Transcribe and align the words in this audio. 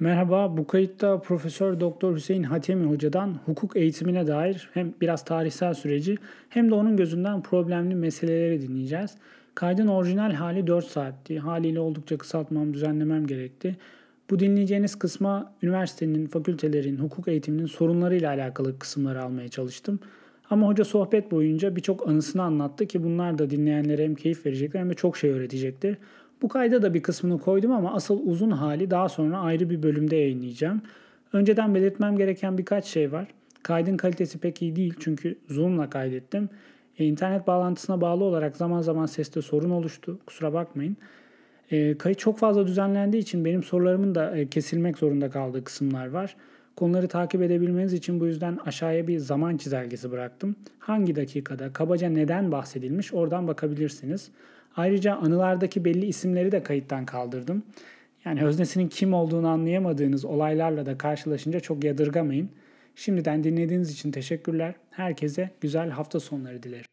Merhaba, 0.00 0.56
bu 0.56 0.66
kayıtta 0.66 1.20
Profesör 1.20 1.80
Doktor 1.80 2.16
Hüseyin 2.16 2.42
Hatemi 2.42 2.90
Hoca'dan 2.90 3.34
hukuk 3.46 3.76
eğitimine 3.76 4.26
dair 4.26 4.70
hem 4.74 4.94
biraz 5.00 5.24
tarihsel 5.24 5.74
süreci 5.74 6.16
hem 6.48 6.70
de 6.70 6.74
onun 6.74 6.96
gözünden 6.96 7.42
problemli 7.42 7.94
meseleleri 7.94 8.62
dinleyeceğiz. 8.62 9.14
Kaydın 9.54 9.86
orijinal 9.86 10.32
hali 10.32 10.66
4 10.66 10.84
saatti. 10.84 11.38
Haliyle 11.38 11.80
oldukça 11.80 12.18
kısaltmam, 12.18 12.74
düzenlemem 12.74 13.26
gerekti. 13.26 13.76
Bu 14.30 14.38
dinleyeceğiniz 14.38 14.98
kısma 14.98 15.52
üniversitenin, 15.62 16.26
fakültelerin, 16.26 16.96
hukuk 16.96 17.28
eğitiminin 17.28 17.66
sorunlarıyla 17.66 18.30
alakalı 18.30 18.78
kısımları 18.78 19.22
almaya 19.22 19.48
çalıştım. 19.48 20.00
Ama 20.50 20.66
hoca 20.66 20.84
sohbet 20.84 21.30
boyunca 21.30 21.76
birçok 21.76 22.08
anısını 22.08 22.42
anlattı 22.42 22.86
ki 22.86 23.04
bunlar 23.04 23.38
da 23.38 23.50
dinleyenlere 23.50 24.04
hem 24.04 24.14
keyif 24.14 24.46
verecekler 24.46 24.80
hem 24.80 24.90
de 24.90 24.94
çok 24.94 25.16
şey 25.16 25.30
öğretecektir. 25.30 25.96
Bu 26.42 26.48
kayda 26.48 26.82
da 26.82 26.94
bir 26.94 27.02
kısmını 27.02 27.38
koydum 27.38 27.72
ama 27.72 27.94
asıl 27.94 28.20
uzun 28.26 28.50
hali 28.50 28.90
daha 28.90 29.08
sonra 29.08 29.38
ayrı 29.38 29.70
bir 29.70 29.82
bölümde 29.82 30.16
yayınlayacağım. 30.16 30.82
Önceden 31.32 31.74
belirtmem 31.74 32.16
gereken 32.16 32.58
birkaç 32.58 32.84
şey 32.84 33.12
var. 33.12 33.26
Kaydın 33.62 33.96
kalitesi 33.96 34.38
pek 34.38 34.62
iyi 34.62 34.76
değil 34.76 34.94
çünkü 35.00 35.38
Zoom'la 35.48 35.90
kaydettim. 35.90 36.48
E, 36.98 37.04
internet 37.04 37.46
bağlantısına 37.46 38.00
bağlı 38.00 38.24
olarak 38.24 38.56
zaman 38.56 38.82
zaman 38.82 39.06
seste 39.06 39.42
sorun 39.42 39.70
oluştu. 39.70 40.18
Kusura 40.26 40.52
bakmayın. 40.52 40.96
E, 41.70 41.98
kayıt 41.98 42.18
çok 42.18 42.38
fazla 42.38 42.66
düzenlendiği 42.66 43.22
için 43.22 43.44
benim 43.44 43.62
sorularımın 43.62 44.14
da 44.14 44.36
e, 44.36 44.48
kesilmek 44.48 44.98
zorunda 44.98 45.30
kaldığı 45.30 45.64
kısımlar 45.64 46.06
var. 46.06 46.36
Konuları 46.76 47.08
takip 47.08 47.42
edebilmeniz 47.42 47.92
için 47.92 48.20
bu 48.20 48.26
yüzden 48.26 48.58
aşağıya 48.66 49.06
bir 49.06 49.18
zaman 49.18 49.56
çizelgesi 49.56 50.10
bıraktım. 50.10 50.56
Hangi 50.78 51.16
dakikada, 51.16 51.72
kabaca 51.72 52.08
neden 52.08 52.52
bahsedilmiş 52.52 53.14
oradan 53.14 53.48
bakabilirsiniz. 53.48 54.30
Ayrıca 54.76 55.16
anılardaki 55.16 55.84
belli 55.84 56.06
isimleri 56.06 56.52
de 56.52 56.62
kayıttan 56.62 57.06
kaldırdım. 57.06 57.62
Yani 58.24 58.44
öznesinin 58.44 58.88
kim 58.88 59.14
olduğunu 59.14 59.48
anlayamadığınız 59.48 60.24
olaylarla 60.24 60.86
da 60.86 60.98
karşılaşınca 60.98 61.60
çok 61.60 61.84
yadırgamayın. 61.84 62.50
Şimdiden 62.94 63.44
dinlediğiniz 63.44 63.92
için 63.92 64.10
teşekkürler. 64.10 64.74
Herkese 64.90 65.50
güzel 65.60 65.90
hafta 65.90 66.20
sonları 66.20 66.62
dilerim. 66.62 66.86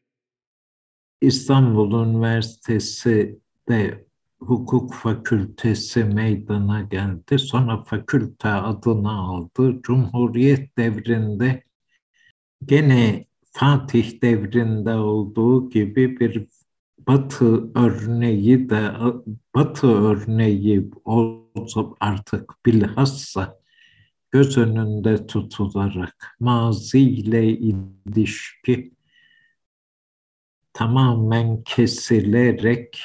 İstanbul 1.22 2.08
Üniversitesi 2.08 3.40
de 3.70 4.06
hukuk 4.40 4.94
fakültesi 4.94 6.04
meydana 6.04 6.82
geldi. 6.82 7.40
Sonra 7.40 7.84
fakülte 7.84 8.50
adını 8.50 9.12
aldı. 9.12 9.82
Cumhuriyet 9.84 10.78
devrinde 10.78 11.64
gene 12.66 13.26
Fatih 13.52 14.22
devrinde 14.22 14.94
olduğu 14.94 15.70
gibi 15.70 16.20
bir 16.20 16.48
Batı 17.08 17.72
örneği 17.76 18.70
de 18.70 18.92
Batı 19.56 19.88
örneği 19.88 20.92
olsa 21.06 21.86
artık 22.00 22.66
bilhassa 22.66 23.60
göz 24.32 24.58
önünde 24.58 25.28
tutularak 25.28 26.36
maziyle 26.40 27.48
ilişki 27.48 28.94
tamamen 30.74 31.64
kesilerek 31.64 33.02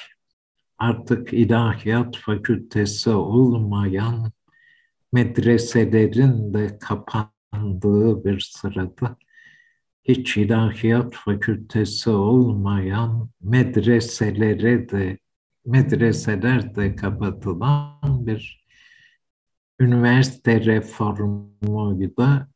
artık 0.78 1.32
ilahiyat 1.32 2.16
fakültesi 2.16 3.10
olmayan 3.10 4.32
medreselerin 5.12 6.54
de 6.54 6.78
kapandığı 6.78 8.24
bir 8.24 8.40
sırada 8.40 9.16
hiç 10.08 10.36
ilahiyat 10.36 11.14
fakültesi 11.14 12.10
olmayan 12.10 13.30
medreselere 13.40 14.88
de 14.88 15.18
medreseler 15.66 16.74
de 16.74 16.96
kapatılan 16.96 18.26
bir 18.26 18.64
üniversite 19.80 20.64
reformuyla 20.64 22.48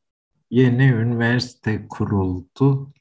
yeni 0.51 0.85
üniversite 0.85 1.87
kuruldu. 1.89 2.93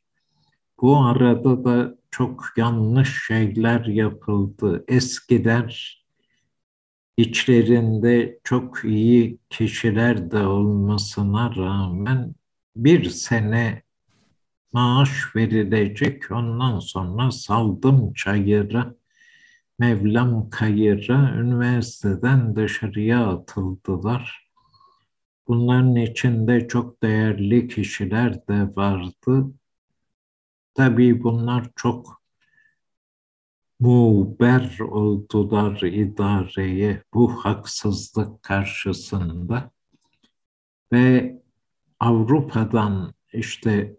Bu 0.82 0.98
arada 0.98 1.64
da 1.66 1.98
çok 2.12 2.46
yanlış 2.58 3.26
şeyler 3.28 3.86
yapıldı. 3.86 4.86
Eskiler 4.88 6.02
içlerinde 7.18 8.40
çok 8.44 8.86
iyi 8.86 9.40
kişiler 9.50 10.32
de 10.32 10.48
olmasına 10.48 11.56
rağmen 11.56 12.36
bir 12.76 13.10
sene 13.10 13.84
maaş 14.74 15.36
verilecek. 15.36 16.32
Ondan 16.32 16.80
sonra 16.80 17.32
saldım 17.32 18.14
çayıra, 18.14 18.96
Mevlam 19.80 20.50
kayıra, 20.50 21.36
üniversiteden 21.36 22.56
dışarıya 22.56 23.28
atıldılar. 23.28 24.52
Bunların 25.48 25.96
içinde 25.96 26.68
çok 26.68 27.04
değerli 27.04 27.68
kişiler 27.68 28.48
de 28.48 28.76
vardı. 28.76 29.54
Tabii 30.74 31.24
bunlar 31.24 31.70
çok 31.76 32.22
muber 33.80 34.80
oldular 34.80 35.82
idareye 35.82 37.04
bu 37.14 37.46
haksızlık 37.46 38.44
karşısında 38.44 39.72
ve 40.92 41.36
Avrupa'dan 42.00 43.14
işte 43.34 43.96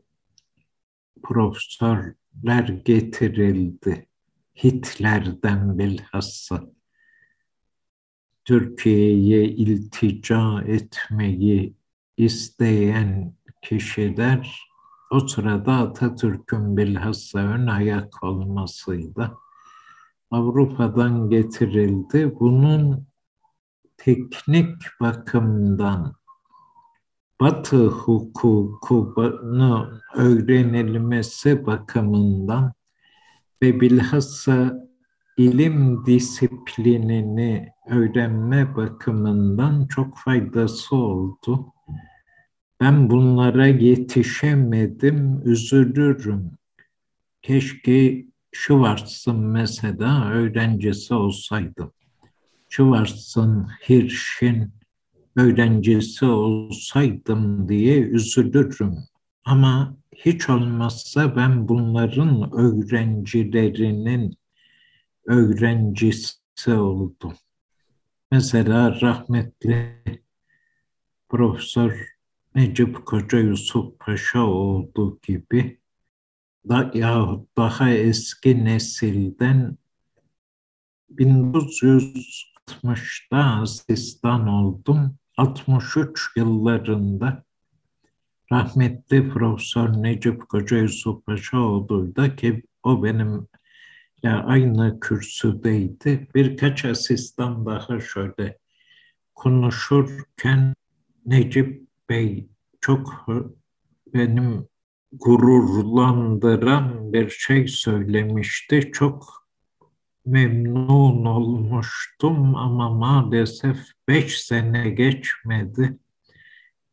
profesörler 1.22 2.69
getirildi. 2.84 4.06
Hitler'den 4.65 5.78
bilhassa 5.78 6.62
Türkiye'ye 8.44 9.44
iltica 9.44 10.62
etmeyi 10.62 11.75
isteyen 12.16 13.34
kişiler 13.62 14.72
o 15.11 15.28
sırada 15.28 15.72
Atatürk'ün 15.72 16.77
bilhassa 16.77 17.38
ön 17.38 17.66
ayak 17.66 18.25
olmasıyla 18.25 19.37
Avrupa'dan 20.31 21.31
getirildi. 21.31 22.32
Bunun 22.41 23.06
teknik 23.97 24.77
bakımdan 25.00 26.15
Batı 27.42 27.86
hukukunu 27.86 29.41
öğrenilmesi 30.14 31.66
bakımından 31.66 32.72
ve 33.62 33.80
bilhassa 33.80 34.75
ilim 35.36 36.06
disiplinini 36.06 37.69
öğrenme 37.88 38.76
bakımından 38.76 39.86
çok 39.86 40.19
faydası 40.19 40.97
oldu. 40.97 41.66
Ben 42.81 43.10
bunlara 43.10 43.66
yetişemedim, 43.66 45.42
üzülürüm. 45.44 46.50
Keşke 47.42 48.26
Schwarz'ın 48.52 49.41
mesela 49.41 50.31
öğrencisi 50.31 51.14
olsaydım. 51.14 51.92
Schwarz'ın, 52.69 53.69
Hirsch'in, 53.88 54.81
öğrencisi 55.37 56.25
olsaydım 56.25 57.69
diye 57.69 58.00
üzülürüm. 58.00 58.97
Ama 59.44 59.97
hiç 60.16 60.48
olmazsa 60.48 61.37
ben 61.37 61.69
bunların 61.69 62.50
öğrencilerinin 62.53 64.37
öğrencisi 65.26 66.72
oldum. 66.72 67.34
Mesela 68.31 69.00
rahmetli 69.00 70.03
Profesör 71.28 72.12
Necip 72.54 73.06
Koca 73.06 73.38
Yusuf 73.38 73.99
Paşa 73.99 74.47
olduğu 74.47 75.19
gibi 75.22 75.78
da, 76.69 76.91
yahut 76.94 77.56
daha 77.56 77.91
eski 77.91 78.64
nesilden 78.64 79.78
1960'da 81.10 83.38
asistan 83.38 84.49
oldum. 84.49 85.19
63 85.42 86.31
yıllarında 86.37 87.44
rahmetli 88.52 89.28
Profesör 89.28 90.02
Necip 90.02 90.49
Koca 90.49 90.76
Yusuf 90.76 91.26
Paşaoğlu'yla 91.26 92.37
ki 92.37 92.62
o 92.82 93.05
benim 93.05 93.49
ya 94.22 94.44
aynı 94.44 95.00
kürsüdeydi. 95.00 96.28
Birkaç 96.34 96.84
asistan 96.84 97.67
daha 97.67 98.00
şöyle 98.00 98.58
konuşurken 99.34 100.75
Necip 101.26 101.82
Bey 102.08 102.49
çok 102.81 103.26
benim 104.14 104.69
gururlandıran 105.12 107.12
bir 107.12 107.31
şey 107.31 107.69
söylemişti. 107.69 108.90
Çok 108.93 109.42
memnun 110.26 111.24
olmuştum 111.24 112.56
ama 112.56 112.90
maalesef 112.90 113.78
beş 114.08 114.40
sene 114.40 114.90
geçmedi. 114.90 115.98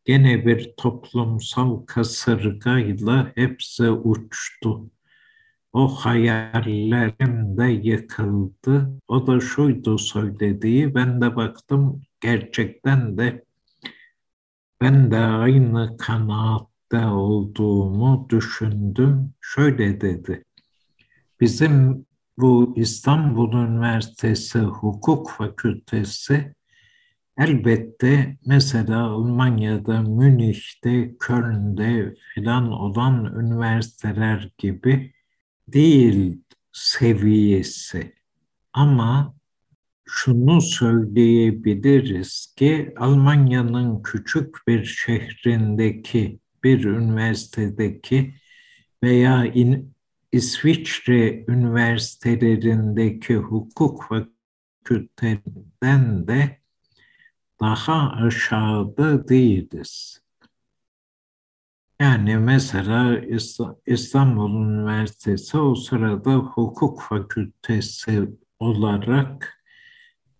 Gene 0.06 0.46
bir 0.46 0.74
toplumsal 0.78 1.86
kasırgayla 1.86 3.32
hepsi 3.36 3.90
uçtu. 3.90 4.90
o 5.74 5.88
hayallerim 5.88 7.58
de 7.58 7.66
yıkıldı. 7.66 9.00
O 9.08 9.28
da 9.28 9.40
şuydu 9.40 9.98
söylediği, 9.98 10.96
ben 10.96 11.22
de 11.22 11.36
baktım 11.36 12.02
gerçekten 12.22 13.18
de 13.18 13.46
ben 14.82 15.12
de 15.12 15.18
aynı 15.18 15.98
kanaatte 15.98 17.06
olduğumu 17.06 18.28
düşündüm. 18.30 19.34
Şöyle 19.42 20.02
dedi, 20.02 20.44
bizim 21.42 22.06
bu 22.40 22.74
İstanbul 22.76 23.54
Üniversitesi 23.54 24.60
Hukuk 24.60 25.32
Fakültesi 25.32 26.56
elbette 27.38 28.38
mesela 28.46 29.04
Almanya'da, 29.04 30.02
Münih'te, 30.02 31.18
Köln'de 31.20 32.16
filan 32.34 32.72
olan 32.72 33.26
üniversiteler 33.36 34.50
gibi 34.58 35.14
değil 35.68 36.42
seviyesi. 36.72 38.14
Ama 38.74 39.36
şunu 40.06 40.62
söyleyebiliriz 40.62 42.54
ki 42.58 42.94
Almanya'nın 42.98 44.02
küçük 44.02 44.68
bir 44.68 44.86
şehrindeki 44.86 46.40
bir 46.64 46.84
üniversitedeki 46.86 48.34
veya 49.04 49.46
in, 49.46 49.94
İsviçre 50.32 51.46
üniversitelerindeki 51.48 53.36
hukuk 53.36 54.04
fakülteden 54.04 56.28
de 56.28 56.60
daha 57.60 58.12
aşağıda 58.12 59.28
değiliz. 59.28 60.22
Yani 62.00 62.38
mesela 62.38 63.22
İstanbul 63.86 64.66
Üniversitesi 64.66 65.58
o 65.58 65.76
sırada 65.76 66.36
hukuk 66.36 67.02
fakültesi 67.02 68.30
olarak 68.60 69.59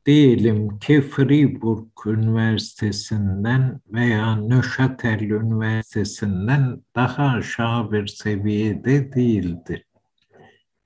diyelim 0.06 0.80
ki 0.80 1.02
Fribourg 1.02 1.88
Üniversitesi'nden 2.06 3.80
veya 3.94 4.36
Neuchâtel 4.36 5.20
Üniversitesi'nden 5.22 6.84
daha 6.96 7.28
aşağı 7.28 7.92
bir 7.92 8.08
seviyede 8.08 9.14
değildi. 9.14 9.86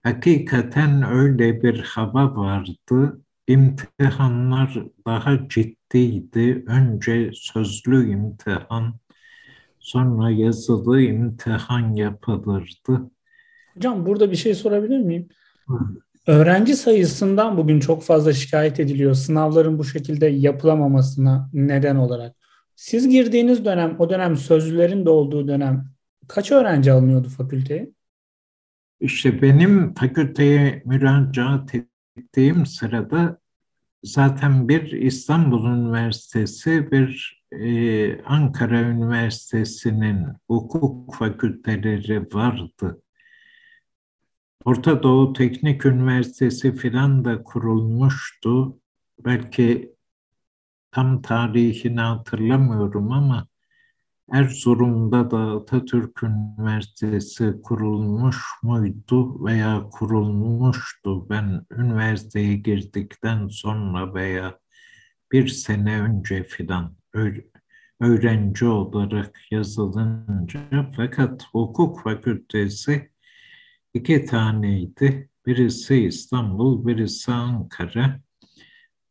Hakikaten 0.03 1.03
öyle 1.03 1.63
bir 1.63 1.79
hava 1.79 2.35
vardı. 2.35 3.21
İmtihanlar 3.47 4.83
daha 5.07 5.47
ciddiydi. 5.47 6.63
Önce 6.67 7.31
sözlü 7.33 8.11
imtihan, 8.11 8.93
sonra 9.79 10.29
yazılı 10.29 11.01
imtihan 11.01 11.93
yapılırdı. 11.95 13.11
Hocam 13.75 14.05
burada 14.05 14.31
bir 14.31 14.35
şey 14.35 14.55
sorabilir 14.55 14.99
miyim? 14.99 15.29
Öğrenci 16.27 16.75
sayısından 16.75 17.57
bugün 17.57 17.79
çok 17.79 18.03
fazla 18.03 18.33
şikayet 18.33 18.79
ediliyor. 18.79 19.13
Sınavların 19.13 19.79
bu 19.79 19.83
şekilde 19.83 20.25
yapılamamasına 20.25 21.49
neden 21.53 21.95
olarak. 21.95 22.35
Siz 22.75 23.09
girdiğiniz 23.09 23.65
dönem, 23.65 23.95
o 23.99 24.09
dönem 24.09 24.35
sözlülerin 24.35 25.05
de 25.05 25.09
olduğu 25.09 25.47
dönem 25.47 25.85
kaç 26.27 26.51
öğrenci 26.51 26.91
alınıyordu 26.91 27.29
fakülteye? 27.29 27.91
İşte 28.99 29.41
benim 29.41 29.93
fakülteye 29.93 30.83
müracaat 30.85 31.75
ettiğim 32.17 32.65
sırada 32.65 33.39
zaten 34.03 34.69
bir 34.69 34.91
İstanbul 34.91 35.65
Üniversitesi, 35.65 36.91
bir 36.91 37.43
e, 37.51 38.21
Ankara 38.23 38.81
Üniversitesi'nin 38.81 40.25
hukuk 40.47 41.15
fakülteleri 41.15 42.21
vardı. 42.33 43.01
Orta 44.65 45.03
Doğu 45.03 45.33
Teknik 45.33 45.85
Üniversitesi 45.85 46.75
filan 46.75 47.25
da 47.25 47.43
kurulmuştu. 47.43 48.79
Belki 49.25 49.95
tam 50.91 51.21
tarihini 51.21 51.99
hatırlamıyorum 51.99 53.11
ama 53.11 53.47
Erzurum'da 54.31 55.31
da 55.31 55.37
Atatürk 55.37 56.23
Üniversitesi 56.23 57.61
kurulmuş 57.63 58.37
muydu 58.63 59.45
veya 59.45 59.89
kurulmuştu. 59.91 61.29
Ben 61.29 61.65
üniversiteye 61.71 62.55
girdikten 62.55 63.47
sonra 63.47 64.13
veya 64.13 64.59
bir 65.31 65.47
sene 65.47 66.01
önce 66.01 66.43
filan 66.43 66.95
öğrenci 67.99 68.65
olarak 68.65 69.39
yazılınca 69.51 70.91
fakat 70.95 71.43
hukuk 71.51 72.01
fakültesi 72.01 73.12
iki 73.93 74.25
taneydi. 74.25 75.29
Birisi 75.45 75.95
İstanbul, 75.95 76.87
birisi 76.87 77.31
Ankara. 77.31 78.19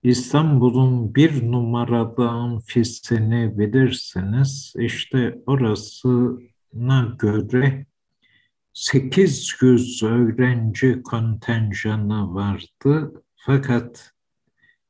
İstanbul'un 0.02 1.14
bir 1.14 1.52
numarada 1.52 2.30
amfisini 2.30 3.58
bilirsiniz. 3.58 4.74
İşte 4.78 5.38
orasına 5.46 7.16
göre 7.18 7.86
800 8.72 10.02
öğrenci 10.02 11.02
kontenjanı 11.02 12.34
vardı. 12.34 13.12
Fakat 13.36 14.12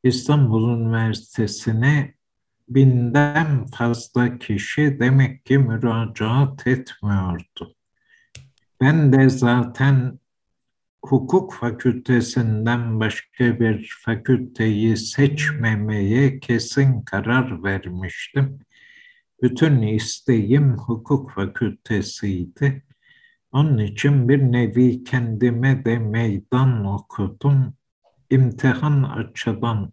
İstanbul 0.03 0.79
Üniversitesi'ne 0.79 2.16
binden 2.69 3.67
fazla 3.67 4.39
kişi 4.39 4.97
demek 5.01 5.47
ki 5.47 5.59
müracaat 5.59 6.67
etmiyordu. 6.67 7.75
Ben 8.81 9.13
de 9.13 9.29
zaten 9.29 10.19
hukuk 11.05 11.55
fakültesinden 11.55 13.01
başka 13.01 13.61
bir 13.61 13.97
fakülteyi 14.05 14.97
seçmemeye 14.97 16.41
kesin 16.41 17.03
karar 17.03 17.65
vermiştim. 17.65 18.59
Bütün 19.43 19.83
isteğim 19.83 20.77
hukuk 20.77 21.31
fakültesiydi. 21.31 22.83
Onun 23.53 23.79
için 23.79 24.29
bir 24.29 24.39
nevi 24.39 25.05
kendime 25.05 25.85
de 25.85 25.99
meydan 25.99 26.85
okudum. 26.85 27.75
İmtihan 28.31 29.03
açıdan 29.03 29.93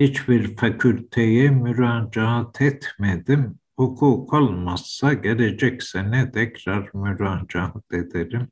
hiçbir 0.00 0.56
fakülteye 0.56 1.50
müracaat 1.50 2.60
etmedim. 2.60 3.58
Hukuk 3.76 4.32
olmazsa 4.32 5.12
gelecek 5.12 5.82
sene 5.82 6.30
tekrar 6.30 6.90
müracaat 6.94 7.92
ederim. 7.92 8.48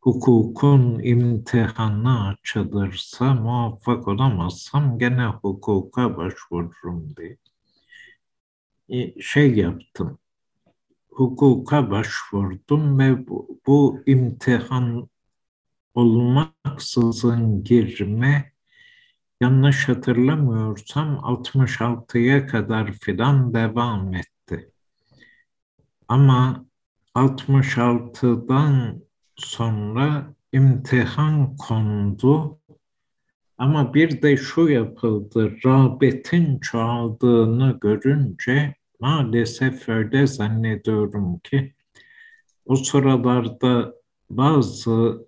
Hukukun 0.00 0.98
imtihanı 1.02 2.28
açılırsa 2.28 3.34
muvaffak 3.34 4.08
olamazsam 4.08 4.98
gene 4.98 5.26
hukuka 5.26 6.16
başvururum 6.16 7.16
diye. 7.16 7.36
E, 8.88 9.20
şey 9.20 9.54
yaptım. 9.54 10.18
Hukuka 11.08 11.90
başvurdum 11.90 12.98
ve 12.98 13.28
bu, 13.28 13.60
bu 13.66 14.02
imtihan 14.06 15.08
olmaksızın 15.94 17.64
girme 17.64 18.53
yanlış 19.44 19.88
hatırlamıyorsam 19.88 21.16
66'ya 21.16 22.46
kadar 22.46 22.92
filan 22.92 23.54
devam 23.54 24.14
etti. 24.14 24.70
Ama 26.08 26.66
66'dan 27.14 29.02
sonra 29.36 30.34
imtihan 30.52 31.56
kondu 31.56 32.58
ama 33.58 33.94
bir 33.94 34.22
de 34.22 34.36
şu 34.36 34.68
yapıldı, 34.68 35.56
rağbetin 35.64 36.58
çoğaldığını 36.58 37.78
görünce 37.80 38.74
maalesef 39.00 39.88
öyle 39.88 40.26
zannediyorum 40.26 41.38
ki 41.38 41.74
o 42.66 42.76
sıralarda 42.76 43.94
bazı 44.30 45.26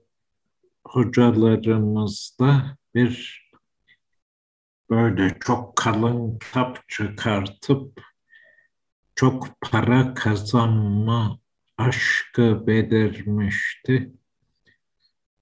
hocalarımızda 0.85 2.77
bir 2.95 3.46
böyle 4.91 5.37
çok 5.41 5.77
kalın 5.77 6.39
kitap 6.39 6.89
çıkartıp 6.89 8.01
çok 9.15 9.61
para 9.61 10.15
kazanma 10.15 11.39
aşkı 11.79 12.67
belirmişti. 12.67 14.13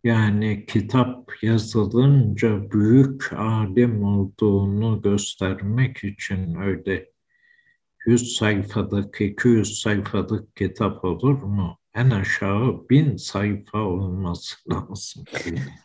Yani 0.04 0.66
kitap 0.66 1.42
yazılınca 1.42 2.70
büyük 2.70 3.32
alim 3.32 4.04
olduğunu 4.04 5.02
göstermek 5.02 6.04
için 6.04 6.54
öyle 6.54 7.10
100 8.06 8.36
sayfalık, 8.36 9.20
200 9.20 9.80
sayfalık 9.80 10.56
kitap 10.56 11.04
olur 11.04 11.42
mu? 11.42 11.78
En 11.94 12.10
aşağı 12.10 12.88
bin 12.90 13.16
sayfa 13.16 13.78
olması 13.78 14.56
lazım. 14.70 15.24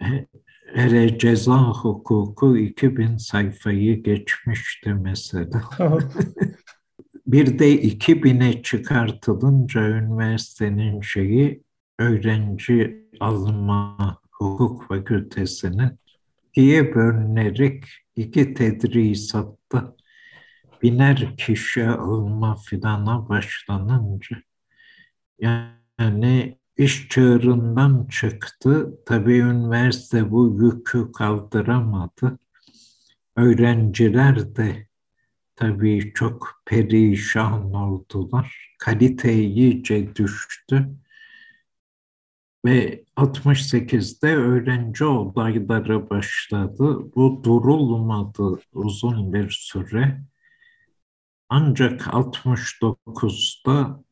Hele 0.74 1.18
ceza 1.18 1.58
hukuku 1.58 2.56
2000 2.56 3.16
sayfayı 3.16 4.02
geçmişti 4.02 4.94
mesela. 4.94 5.62
bir 7.26 7.58
de 7.58 7.82
2000'e 7.82 8.62
çıkartılınca 8.62 9.88
üniversitenin 9.88 11.00
şeyi 11.00 11.62
öğrenci 11.98 13.06
alma 13.20 14.18
hukuk 14.30 14.88
fakültesinin 14.88 15.98
ikiye 16.50 16.94
bölünerek 16.94 17.84
iki 18.16 18.54
tedrisatta 18.54 19.96
biner 20.82 21.36
kişi 21.36 21.86
alma 21.86 22.54
filana 22.54 23.28
başlanınca 23.28 24.36
yani 25.40 26.59
iş 26.76 27.08
çığırından 27.08 28.06
çıktı. 28.10 28.98
Tabii 29.06 29.38
üniversite 29.38 30.30
bu 30.30 30.58
yükü 30.62 31.12
kaldıramadı. 31.12 32.38
Öğrenciler 33.36 34.56
de 34.56 34.88
tabii 35.56 36.12
çok 36.14 36.62
perişan 36.66 37.74
oldular. 37.74 38.74
Kalite 38.78 39.34
iyice 39.34 40.16
düştü. 40.16 40.88
Ve 42.64 43.04
68'de 43.16 44.36
öğrenci 44.36 45.04
olayları 45.04 46.10
başladı. 46.10 47.14
Bu 47.14 47.44
durulmadı 47.44 48.60
uzun 48.72 49.32
bir 49.32 49.50
süre. 49.50 50.20
Ancak 51.48 52.00
69'da 52.00 54.04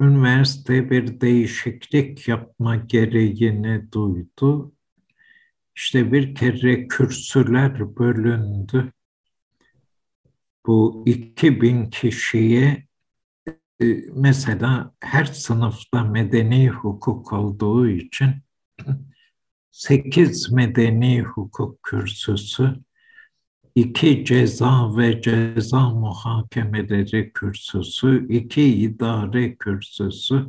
üniversite 0.00 0.90
bir 0.90 1.20
değişiklik 1.20 2.28
yapma 2.28 2.76
gereğini 2.76 3.92
duydu. 3.92 4.72
İşte 5.76 6.12
bir 6.12 6.34
kere 6.34 6.88
kürsüler 6.88 7.96
bölündü. 7.96 8.92
Bu 10.66 11.02
2000 11.06 11.90
kişiye 11.90 12.86
e, 13.82 13.86
mesela 14.14 14.94
her 15.00 15.24
sınıfta 15.24 16.04
medeni 16.04 16.68
hukuk 16.68 17.32
olduğu 17.32 17.88
için 17.88 18.30
8 19.70 20.52
medeni 20.52 21.22
hukuk 21.22 21.82
kürsüsü, 21.82 22.74
iki 23.76 24.24
ceza 24.24 24.96
ve 24.96 25.22
ceza 25.22 25.90
muhakemeleri 25.90 27.32
kürsüsü, 27.32 28.26
iki 28.28 28.62
idare 28.62 29.56
kürsüsü 29.56 30.46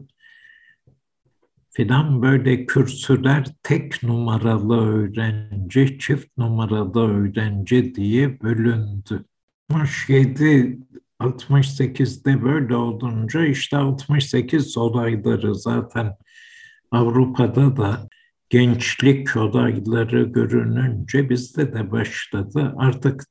filan 1.69 2.21
böyle 2.21 2.65
kürsüler 2.65 3.45
tek 3.63 4.03
numaralı 4.03 4.87
öğrenci, 4.87 5.99
çift 5.99 6.37
numaralı 6.37 7.11
öğrenci 7.11 7.95
diye 7.95 8.41
bölündü. 8.41 9.25
67 9.73 10.79
68'de 11.19 12.43
böyle 12.43 12.75
olunca 12.75 13.45
işte 13.45 13.77
68 13.77 14.77
olayları 14.77 15.55
zaten 15.55 16.15
Avrupa'da 16.91 17.77
da 17.77 18.09
gençlik 18.49 19.35
olayları 19.35 20.23
görününce 20.23 21.29
bizde 21.29 21.73
de 21.73 21.91
başladı. 21.91 22.73
Artık 22.77 23.23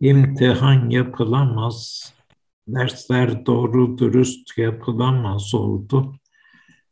imtihan 0.00 0.90
yapılamaz, 0.90 2.12
dersler 2.68 3.46
doğru 3.46 3.98
dürüst 3.98 4.58
yapılamaz 4.58 5.54
oldu. 5.54 6.14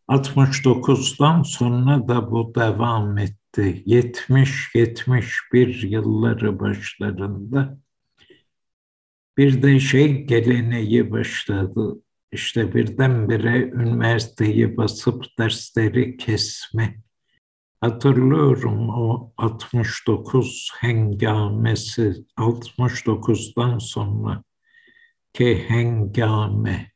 69'dan 0.09 1.43
sonra 1.43 2.09
da 2.09 2.31
bu 2.31 2.55
devam 2.55 3.19
etti. 3.19 3.83
70-71 3.87 5.87
yılları 5.87 6.61
başlarında 6.61 7.79
bir 9.39 9.63
de 9.63 9.81
şey 9.81 10.25
geleneği 10.25 11.11
başladı. 11.11 12.03
İşte 12.33 12.75
birdenbire 12.75 13.63
üniversiteyi 13.63 14.77
basıp 14.77 15.25
dersleri 15.39 16.17
kesme. 16.17 17.04
Hatırlıyorum 17.85 18.89
o 18.89 19.33
69 19.39 20.73
hengamesi, 20.81 22.25
69'dan 22.37 23.79
sonra 23.79 24.43
ki 25.33 25.65
hengame 25.69 26.93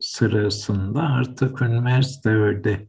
sırasında 0.00 1.02
artık 1.02 1.62
üniversite 1.62 2.30
öyle. 2.30 2.88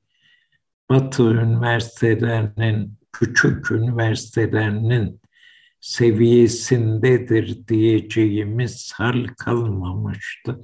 Batı 0.89 1.23
üniversitelerinin, 1.23 2.97
küçük 3.11 3.71
üniversitelerinin 3.71 5.21
seviyesindedir 5.79 7.67
diyeceğimiz 7.67 8.93
hal 8.95 9.27
kalmamıştı. 9.37 10.59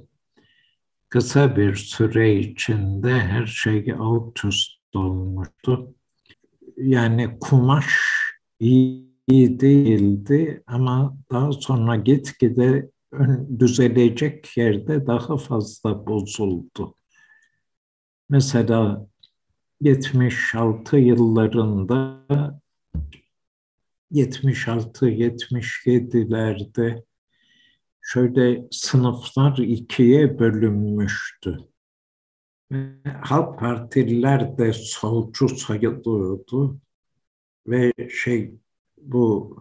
Kısa 1.08 1.56
bir 1.56 1.74
süre 1.74 2.34
içinde 2.34 3.20
her 3.20 3.46
şey 3.46 3.94
alt 3.98 4.44
üst 4.44 4.78
olmuştu. 4.94 5.94
Yani 6.78 7.38
kumaş 7.40 7.94
iyi 8.60 9.60
değildi 9.60 10.62
ama 10.66 11.16
daha 11.30 11.52
sonra 11.52 11.96
gitgide 11.96 12.90
düzelecek 13.58 14.56
yerde 14.56 15.06
daha 15.06 15.36
fazla 15.36 16.06
bozuldu. 16.06 16.94
Mesela 18.28 19.06
76 19.80 20.96
yıllarında 20.96 22.26
76-77'lerde 24.12 27.04
şöyle 28.00 28.68
sınıflar 28.70 29.58
ikiye 29.58 30.38
bölünmüştü. 30.38 31.58
Halk 33.22 33.58
partililer 33.58 34.58
de 34.58 34.72
solcu 34.72 35.48
sayılıyordu 35.48 36.80
ve 37.66 37.92
şey 38.10 38.54
bu 39.02 39.56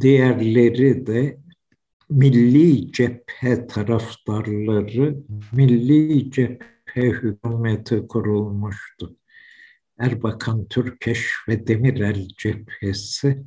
diğerleri 0.00 1.06
de 1.06 1.38
milli 2.10 2.92
cephe 2.92 3.66
taraftarları 3.66 5.16
milli 5.52 6.30
cephe 6.30 7.02
hükümeti 7.02 8.06
kurulmuştu. 8.06 9.16
Erbakan 9.98 10.68
Türkeş 10.68 11.32
ve 11.48 11.66
Demirel 11.66 12.28
cephesi 12.38 13.44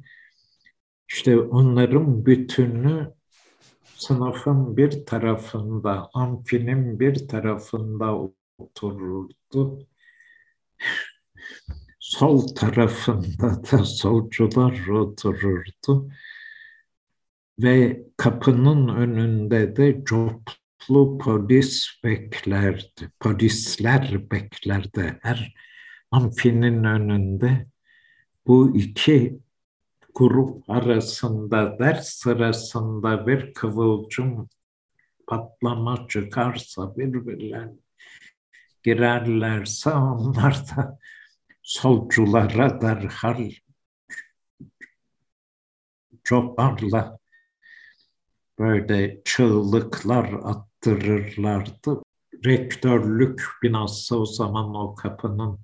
işte 1.10 1.40
onların 1.40 2.26
bütünü 2.26 3.17
sınıfın 3.98 4.78
bir 4.78 5.06
tarafında, 5.06 6.10
amfinin 6.14 7.00
bir 7.00 7.28
tarafında 7.28 8.16
otururdu. 8.58 9.88
Sol 12.00 12.48
tarafında 12.48 13.64
da 13.72 13.86
solcular 13.86 14.88
otururdu. 14.88 16.10
Ve 17.60 18.04
kapının 18.18 18.88
önünde 18.88 19.76
de 19.76 20.04
coplu 20.06 21.18
polis 21.18 21.88
beklerdi. 22.04 23.12
Polisler 23.20 24.32
beklerdi. 24.32 25.20
Her 25.22 25.56
amfinin 26.12 26.84
önünde 26.84 27.68
bu 28.48 28.78
iki 28.78 29.40
grup 30.18 30.70
arasında 30.70 31.80
ders 31.80 32.10
sırasında 32.10 33.28
bir 33.28 33.54
kıvılcım 33.54 34.50
patlama 35.28 36.08
çıkarsa 36.08 36.98
birbirlerine 36.98 37.74
girerlerse 38.84 39.90
onlar 39.90 40.54
da 40.54 41.00
solculara 41.64 42.82
derhal 42.82 43.52
çobarla 46.24 47.20
böyle 48.60 49.22
çığlıklar 49.26 50.34
attırırlardı. 50.44 52.02
Rektörlük 52.46 53.42
binası 53.64 54.20
o 54.20 54.26
zaman 54.26 54.76
o 54.76 54.96
kapının 54.96 55.60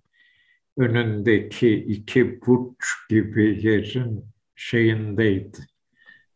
önündeki 0.78 1.76
iki 1.76 2.42
burç 2.42 2.86
gibi 3.10 3.66
yerin 3.68 4.33
şeyindeydi. 4.70 5.58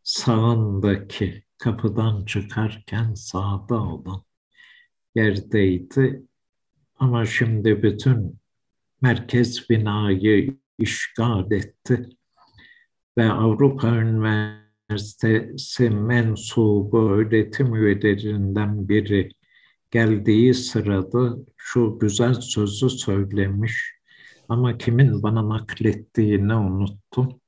sağındaki 0.03 1.43
kapıdan 1.57 2.25
çıkarken 2.25 3.13
sağda 3.13 3.83
olan 3.83 4.23
yerdeydi. 5.15 6.23
Ama 6.95 7.25
şimdi 7.25 7.83
bütün 7.83 8.39
merkez 9.01 9.69
binayı 9.69 10.57
işgal 10.77 11.51
etti 11.51 12.09
ve 13.17 13.31
Avrupa 13.31 13.87
Üniversitesi 13.87 15.89
mensubu 15.89 17.09
öğretim 17.09 17.75
üyelerinden 17.75 18.89
biri 18.89 19.29
geldiği 19.91 20.53
sırada 20.53 21.35
şu 21.57 21.99
güzel 21.99 22.33
sözü 22.33 22.89
söylemiş 22.89 23.93
ama 24.49 24.77
kimin 24.77 25.23
bana 25.23 25.49
naklettiğini 25.49 26.55
unuttum. 26.55 27.41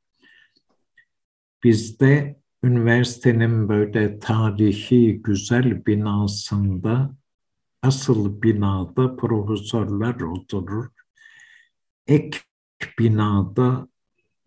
Bizde 1.63 2.39
üniversitenin 2.63 3.69
böyle 3.69 4.19
tarihi 4.19 5.21
güzel 5.21 5.85
binasında 5.85 7.15
asıl 7.81 8.41
binada 8.41 9.15
profesörler 9.15 10.21
oturur. 10.21 10.85
Ek 12.07 12.37
binada 12.99 13.87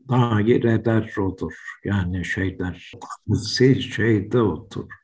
daireler 0.08 1.16
olur. 1.16 1.54
Yani 1.84 2.24
şeyler, 2.24 2.92
kursi 3.28 3.82
şeyde 3.82 4.40
oturur. 4.40 5.02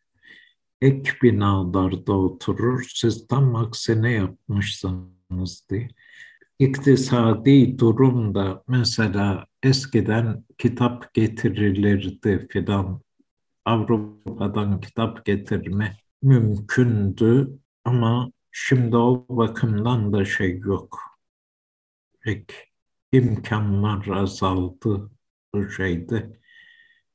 Ek 0.81 1.13
binalarda 1.23 2.13
oturur. 2.13 2.85
Siz 2.95 3.27
tam 3.27 3.57
aksine 3.57 4.13
yapmışsınız 4.13 5.65
diye. 5.71 5.89
İktisadi 6.59 7.79
durumda 7.79 8.63
mesela 8.69 9.47
eskiden 9.63 10.45
kitap 10.59 11.15
getirilirdi 11.15 12.47
filan. 12.51 13.01
Avrupa'dan 13.65 14.81
kitap 14.81 15.25
getirme 15.25 15.97
mümkündü 16.23 17.59
ama 17.85 18.33
şimdi 18.53 18.97
o 18.97 19.27
bakımdan 19.29 20.13
da 20.13 20.25
şey 20.25 20.59
yok. 20.59 20.99
Pek 22.21 22.55
imkanlar 23.13 24.07
azaldı 24.07 25.11
bu 25.55 25.71
şeyde. 25.71 26.41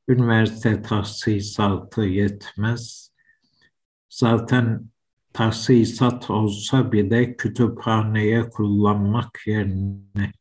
Üniversite 0.07 0.81
tahsisatı 0.81 2.01
yetmez. 2.01 3.11
Zaten 4.09 4.92
tahsisat 5.33 6.29
olsa 6.29 6.91
bile 6.91 7.37
kütüphaneye 7.37 8.49
kullanmak 8.49 9.47
yerine 9.47 10.31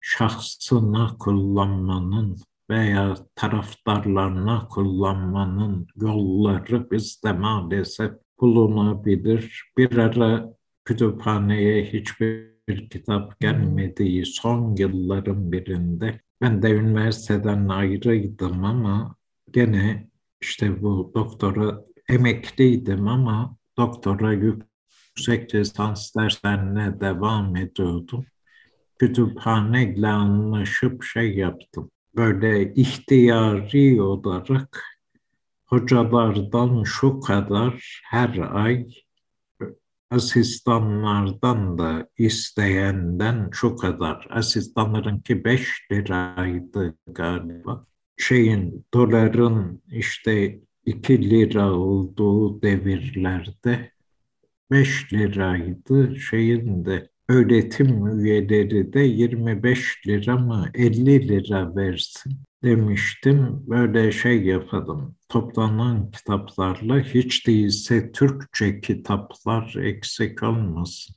şahsına 0.00 1.16
kullanmanın 1.18 2.36
veya 2.70 3.16
taraftarlarına 3.34 4.68
kullanmanın 4.68 5.86
yolları 5.96 6.90
bizde 6.90 7.32
maalesef 7.32 8.12
bulunabilir. 8.40 9.62
Bir 9.78 9.96
ara 9.96 10.52
kütüphaneye 10.84 11.84
hiçbir 11.84 12.88
kitap 12.90 13.40
gelmediği 13.40 14.26
son 14.26 14.76
yılların 14.76 15.52
birinde 15.52 16.20
ben 16.40 16.62
de 16.62 16.70
üniversiteden 16.70 17.68
ayrıydım 17.68 18.64
ama 18.64 19.16
gene 19.50 20.08
işte 20.40 20.82
bu 20.82 21.12
doktora 21.14 21.84
emekliydim 22.08 23.08
ama 23.08 23.57
doktora 23.78 24.32
yüksek 24.32 25.54
lisans 25.54 26.14
derslerine 26.16 27.00
devam 27.00 27.56
ediyordum. 27.56 28.26
Kütüphaneyle 28.98 30.08
anlaşıp 30.08 31.04
şey 31.04 31.36
yaptım. 31.36 31.90
Böyle 32.16 32.74
ihtiyari 32.74 34.02
olarak 34.02 34.84
hocalardan 35.66 36.82
şu 36.82 37.20
kadar 37.20 38.02
her 38.04 38.38
ay 38.52 38.86
asistanlardan 40.10 41.78
da 41.78 42.08
isteyenden 42.18 43.50
şu 43.52 43.76
kadar. 43.76 44.26
Asistanlarınki 44.30 45.44
beş 45.44 45.86
liraydı 45.92 46.94
galiba. 47.06 47.86
Şeyin, 48.16 48.86
doların 48.94 49.82
işte 49.90 50.60
iki 50.88 51.30
lira 51.30 51.72
olduğu 51.72 52.62
devirlerde 52.62 53.92
beş 54.70 55.12
liraydı. 55.12 56.16
Şeyin 56.16 56.84
de 56.84 57.10
öğretim 57.28 58.06
üyeleri 58.06 58.92
de 58.92 59.00
25 59.00 60.06
lira 60.06 60.36
mı 60.38 60.70
50 60.74 61.28
lira 61.28 61.76
versin 61.76 62.32
demiştim. 62.64 63.64
Böyle 63.68 64.12
şey 64.12 64.42
yapalım. 64.42 65.16
Toplanan 65.28 66.10
kitaplarla 66.10 67.00
hiç 67.00 67.46
değilse 67.46 68.12
Türkçe 68.12 68.80
kitaplar 68.80 69.74
eksik 69.74 70.42
olmasın. 70.42 71.16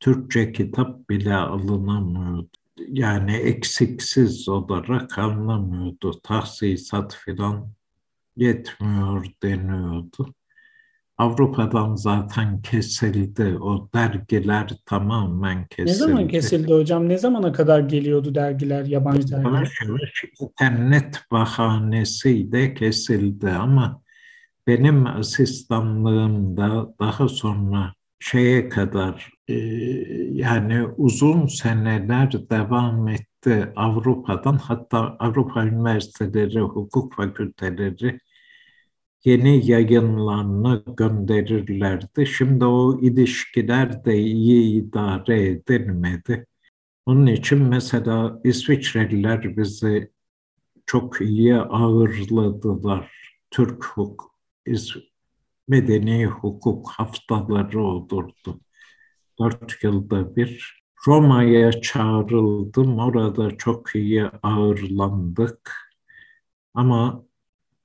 Türkçe 0.00 0.52
kitap 0.52 1.10
bile 1.10 1.34
alınamıyordu. 1.34 2.48
Yani 2.88 3.32
eksiksiz 3.32 4.48
olarak 4.48 5.18
alınamıyordu. 5.18 6.20
Tahsisat 6.22 7.14
filan 7.14 7.72
yetmiyor 8.36 9.26
deniyordu. 9.42 10.34
Avrupa'dan 11.18 11.94
zaten 11.94 12.62
kesildi. 12.62 13.58
O 13.60 13.88
dergiler 13.94 14.70
tamamen 14.86 15.66
kesildi. 15.66 15.90
Ne 15.90 15.94
zaman 15.94 16.28
kesildi 16.28 16.72
hocam? 16.72 17.08
Ne 17.08 17.18
zamana 17.18 17.52
kadar 17.52 17.80
geliyordu 17.80 18.34
dergiler, 18.34 18.84
yabancı 18.84 19.30
dergiler? 19.30 19.52
Yavaş 19.52 19.70
yavaş 19.86 20.24
internet 20.40 21.22
bahanesiyle 21.30 22.74
kesildi 22.74 23.50
ama 23.50 24.02
benim 24.66 25.06
asistanlığımda 25.06 26.94
daha 27.00 27.28
sonra 27.28 27.92
şeye 28.20 28.68
kadar 28.68 29.30
yani 30.32 30.86
uzun 30.96 31.46
seneler 31.46 32.32
devam 32.50 33.08
etti 33.08 33.72
Avrupa'dan 33.76 34.56
hatta 34.56 35.16
Avrupa 35.18 35.64
üniversiteleri, 35.64 36.60
hukuk 36.60 37.14
fakülteleri 37.14 38.18
yeni 39.24 39.70
yayınlarını 39.70 40.84
gönderirlerdi. 40.96 42.26
Şimdi 42.26 42.64
o 42.64 43.00
ilişkiler 43.00 44.04
de 44.04 44.18
iyi 44.18 44.82
idare 44.82 45.48
edilmedi. 45.48 46.46
Onun 47.06 47.26
için 47.26 47.58
mesela 47.58 48.40
İsviçreliler 48.44 49.56
bizi 49.56 50.10
çok 50.86 51.20
iyi 51.20 51.56
ağırladılar. 51.56 53.12
Türk 53.50 53.84
hukuk, 53.84 54.34
medeni 55.68 56.26
hukuk 56.26 56.90
haftaları 56.90 57.82
olurdu. 57.82 58.60
Dört 59.40 59.84
yılda 59.84 60.36
bir. 60.36 60.82
Roma'ya 61.06 61.72
çağrıldım. 61.80 62.98
Orada 62.98 63.56
çok 63.56 63.94
iyi 63.96 64.24
ağırlandık. 64.42 65.72
Ama 66.74 67.24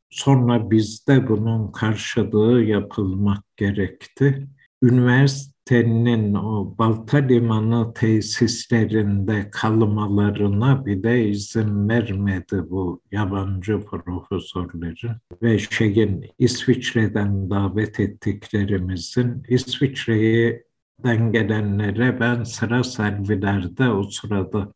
Sonra 0.09 0.71
bizde 0.71 1.27
bunun 1.27 1.71
karşılığı 1.71 2.63
yapılmak 2.63 3.57
gerekti. 3.57 4.47
Üniversitenin 4.83 6.33
o 6.33 6.75
Balta 6.77 7.17
Limanı 7.17 7.93
tesislerinde 7.93 9.49
kalmalarına 9.51 10.85
bile 10.85 11.29
izin 11.29 11.89
vermedi 11.89 12.63
bu 12.69 13.01
yabancı 13.11 13.79
profesörlerin 13.79 15.15
ve 15.41 15.59
şeyin 15.59 16.25
İsviçre'den 16.39 17.49
davet 17.49 17.99
ettiklerimizin 17.99 19.43
İsviçre'den 20.99 21.31
gelenlere 21.31 22.19
ben 22.19 22.43
sıra 22.43 22.83
servilerde 22.83 23.89
o 23.89 24.03
sırada 24.03 24.73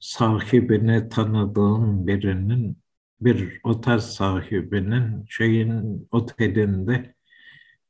sahibini 0.00 1.08
tanıdığım 1.08 2.06
birinin 2.06 2.78
bir 3.20 3.60
otel 3.64 3.98
sahibinin 3.98 5.24
şeyin 5.28 6.08
otelinde 6.10 7.14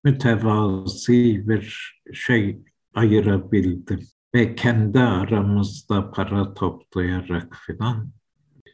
mütevazi 0.05 1.49
bir 1.49 1.95
şey 2.13 2.59
ayırabildim. 2.95 4.01
Ve 4.35 4.55
kendi 4.55 4.99
aramızda 4.99 6.11
para 6.11 6.55
toplayarak 6.55 7.57
filan. 7.67 8.11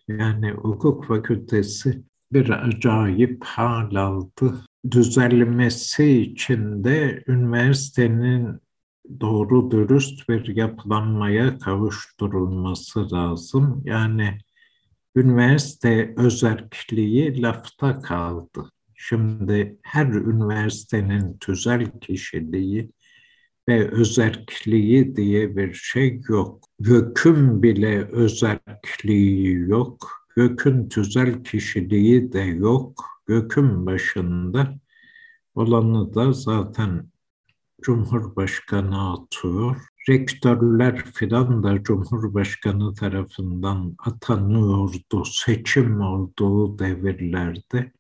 Yani 0.09 0.51
hukuk 0.51 1.05
fakültesi 1.05 2.03
bir 2.33 2.51
acayip 2.51 3.45
hal 3.45 3.95
aldı. 3.95 4.55
Düzelmesi 4.91 6.23
için 6.23 6.85
de 6.85 7.25
üniversitenin 7.27 8.61
doğru 9.21 9.71
dürüst 9.71 10.29
bir 10.29 10.57
yapılanmaya 10.57 11.59
kavuşturulması 11.59 13.13
lazım. 13.13 13.83
Yani 13.85 14.39
üniversite 15.17 16.15
özerkliği 16.17 17.43
lafta 17.43 18.01
kaldı. 18.01 18.71
Şimdi 18.95 19.79
her 19.83 20.07
üniversitenin 20.07 21.39
tüzel 21.39 21.91
kişiliği 22.01 22.91
ve 23.69 23.91
özerkliği 23.91 25.17
diye 25.17 25.57
bir 25.57 25.73
şey 25.73 26.21
yok. 26.29 26.65
Gökün 26.81 27.63
bile 27.63 28.05
özerkliği 28.05 29.59
yok. 29.59 30.11
Gök'ün 30.37 30.89
tüzel 30.89 31.45
kişiliği 31.45 32.33
de 32.33 32.41
yok. 32.41 33.05
Gök'ün 33.27 33.87
başında 33.87 34.75
olanı 35.55 36.15
da 36.15 36.33
zaten 36.33 37.11
Cumhurbaşkanı 37.83 39.13
atıyor. 39.13 39.77
Rektörler 40.09 41.05
filan 41.05 41.63
da 41.63 41.83
Cumhurbaşkanı 41.83 42.95
tarafından 42.95 43.97
atanıyordu 44.07 45.25
seçim 45.25 46.01
olduğu 46.01 46.79
devirlerde. 46.79 47.93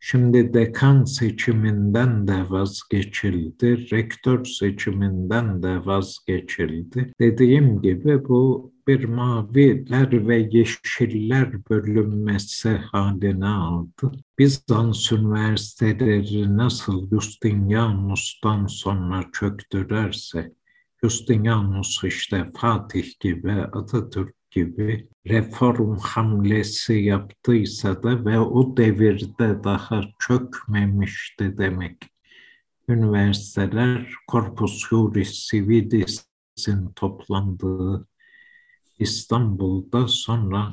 Şimdi 0.00 0.54
dekan 0.54 1.04
seçiminden 1.04 2.28
de 2.28 2.50
vazgeçildi, 2.50 3.90
rektör 3.92 4.44
seçiminden 4.44 5.62
de 5.62 5.86
vazgeçildi. 5.86 7.12
Dediğim 7.20 7.82
gibi 7.82 8.28
bu 8.28 8.72
bir 8.90 9.04
maviler 9.04 10.28
ve 10.28 10.48
yeşiller 10.50 11.68
bölünmesi 11.70 12.68
haline 12.68 13.46
aldı. 13.46 14.12
Bizans 14.38 15.12
üniversiteleri 15.12 16.56
nasıl 16.56 17.10
Justinianus'tan 17.10 18.66
sonra 18.66 19.24
çöktürerse, 19.32 20.52
Justinianus 21.02 22.04
işte 22.04 22.50
Fatih 22.56 23.20
gibi, 23.20 23.52
Atatürk 23.52 24.34
gibi 24.50 25.08
reform 25.26 25.96
hamlesi 25.98 26.94
yaptıysa 26.94 28.02
da 28.02 28.24
ve 28.24 28.38
o 28.38 28.76
devirde 28.76 29.64
daha 29.64 30.02
çökmemişti 30.18 31.58
demek. 31.58 31.96
Üniversiteler 32.88 34.14
Corpus 34.30 34.88
Juris 34.88 35.48
Civilis'in 35.50 36.88
toplandığı 36.96 38.09
İstanbul'da 39.00 40.08
sonra 40.08 40.72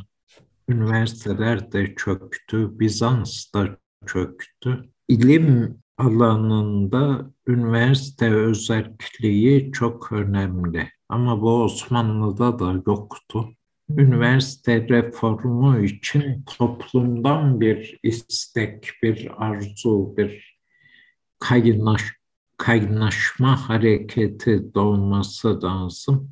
üniversiteler 0.70 1.72
de 1.72 1.96
çöktü, 1.96 2.80
Bizans 2.80 3.54
da 3.54 3.78
çöktü. 4.06 4.90
İlim 5.08 5.80
alanında 5.98 7.32
üniversite 7.48 8.34
özelliği 8.34 9.72
çok 9.72 10.12
önemli. 10.12 10.90
Ama 11.10 11.42
bu 11.42 11.63
Osmanlı'da 11.63 12.60
da 12.60 12.84
yoktu 12.88 13.58
üniversite 13.90 14.90
reformu 14.90 15.80
için 15.80 16.44
toplumdan 16.58 17.62
bir 17.62 18.00
istek, 18.04 18.90
bir 19.04 19.32
arzu, 19.38 20.13
bir 20.18 20.58
kaynaş, 21.40 22.02
kaynaşma 22.58 23.70
hareketi 23.70 24.74
doğması 24.74 25.63
lazım. 25.63 26.32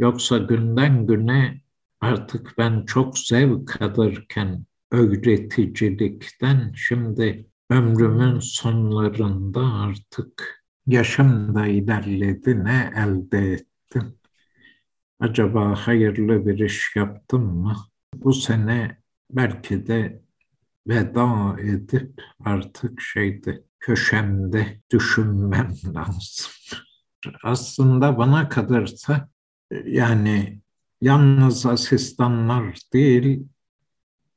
Yoksa 0.00 0.38
günden 0.38 1.06
güne 1.06 1.60
artık 2.00 2.54
ben 2.58 2.84
çok 2.84 3.18
zevk 3.18 3.82
alırken 3.82 4.64
öğreticilikten 4.90 6.72
şimdi 6.76 7.46
ömrümün 7.70 8.38
sonlarında 8.38 9.60
artık 9.60 10.64
yaşım 10.86 11.54
da 11.54 11.66
ilerledi 11.66 12.64
ne 12.64 12.92
elde 12.96 13.52
ettim 13.52 14.18
acaba 15.20 15.74
hayırlı 15.74 16.46
bir 16.46 16.58
iş 16.58 16.96
yaptım 16.96 17.42
mı? 17.56 17.76
Bu 18.14 18.32
sene 18.32 19.02
belki 19.30 19.86
de 19.86 20.22
veda 20.88 21.56
edip 21.60 22.22
artık 22.44 23.00
şeyde 23.00 23.64
köşemde 23.80 24.80
düşünmem 24.92 25.74
lazım. 25.94 26.52
Aslında 27.42 28.18
bana 28.18 28.48
kalırsa 28.48 29.28
yani 29.84 30.60
yalnız 31.00 31.66
asistanlar 31.66 32.78
değil 32.92 33.46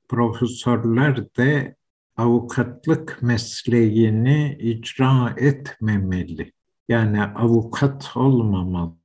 profesörler 0.09 1.35
de 1.35 1.75
avukatlık 2.17 3.17
mesleğini 3.21 4.57
icra 4.59 5.35
etmemeli. 5.37 6.51
Yani 6.89 7.23
avukat 7.23 8.11
olmamalı. 8.15 8.95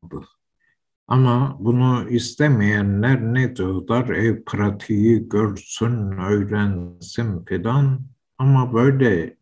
Ama 1.09 1.57
bunu 1.61 2.09
istemeyenler 2.11 3.35
ne 3.35 3.57
diyorlar? 3.57 4.09
E, 4.09 4.45
pratiği 4.45 5.29
görsün, 5.29 6.13
öğrensin 6.13 7.45
filan. 7.45 8.01
Ama 8.39 8.75
böyle 8.75 9.37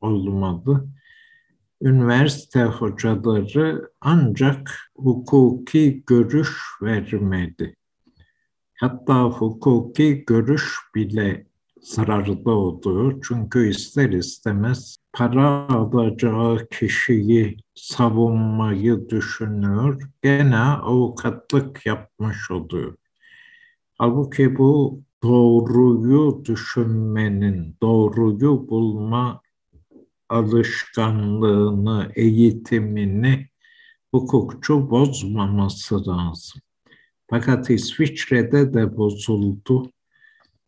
olmadı. 0.00 0.88
Üniversite 1.82 2.64
hocaları 2.64 3.90
ancak 4.00 4.90
hukuki 4.96 6.02
görüş 6.06 6.58
vermedi. 6.82 7.76
Hatta 8.74 9.24
hukuki 9.24 10.24
görüş 10.26 10.78
bile 10.94 11.46
zararlı 11.80 12.50
oluyor. 12.50 13.20
Çünkü 13.28 13.68
ister 13.68 14.10
istemez 14.10 14.96
para 15.12 15.68
alacağı 15.68 16.68
kişiyi 16.68 17.56
savunmayı 17.74 19.08
düşünüyor. 19.08 20.02
Gene 20.22 20.58
avukatlık 20.58 21.86
yapmış 21.86 22.50
oluyor. 22.50 22.96
Halbuki 23.98 24.58
bu 24.58 25.00
doğruyu 25.22 26.44
düşünmenin, 26.44 27.76
doğruyu 27.82 28.68
bulma 28.68 29.40
alışkanlığını, 30.28 32.12
eğitimini 32.14 33.48
hukukçu 34.12 34.90
bozmaması 34.90 36.08
lazım. 36.08 36.60
Fakat 37.30 37.70
İsviçre'de 37.70 38.74
de 38.74 38.96
bozuldu. 38.96 39.92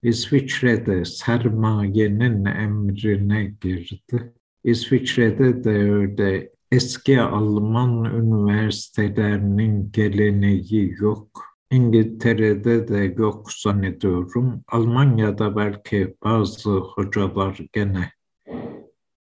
İsviçre'de 0.03 1.05
sermayenin 1.05 2.45
emrine 2.45 3.55
girdi. 3.61 4.35
İsviçre'de 4.65 5.65
de 5.65 5.71
öyle 5.71 6.51
eski 6.73 7.21
Alman 7.21 8.05
üniversitelerinin 8.05 9.93
geleneği 9.93 10.95
yok. 11.01 11.45
İngiltere'de 11.71 12.89
de 12.89 13.15
yok 13.19 13.53
zannediyorum. 13.53 14.65
Almanya'da 14.69 15.57
belki 15.57 16.15
bazı 16.25 16.71
hocalar 16.71 17.61
gene 17.73 18.13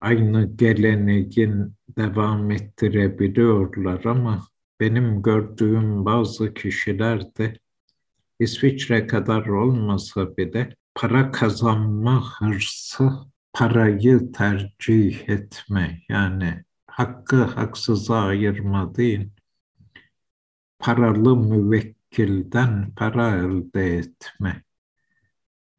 aynı 0.08 0.58
geleneğin 0.58 1.74
devam 1.98 2.52
ettirebiliyorlar 2.52 4.06
ama 4.06 4.48
benim 4.80 5.22
gördüğüm 5.22 6.06
bazı 6.06 6.54
kişiler 6.54 7.36
de 7.38 7.58
İsviçre 8.39 9.08
kadar 9.08 9.48
olmasa 9.48 10.38
bile 10.38 10.76
para 10.96 11.32
kazanma 11.32 12.39
hırsı, 12.39 13.12
parayı 13.54 14.32
tercih 14.32 15.30
etme 15.30 16.02
yani 16.10 16.63
hakkı 16.88 17.43
haksıza 17.43 18.17
ayırma 18.20 18.96
değil, 18.96 19.30
paralı 20.80 21.36
müvekkilden 21.36 22.91
para 22.96 23.36
elde 23.36 23.98
etme 23.98 24.63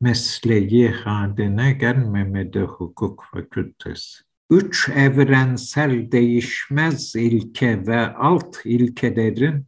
mesleği 0.01 0.89
haline 0.89 1.73
gelmemeli 1.73 2.61
hukuk 2.61 3.25
fakültesi. 3.33 4.19
Üç 4.51 4.89
evrensel 4.89 6.13
değişmez 6.13 7.17
ilke 7.17 7.87
ve 7.87 8.15
alt 8.15 8.57
ilkelerin 8.65 9.67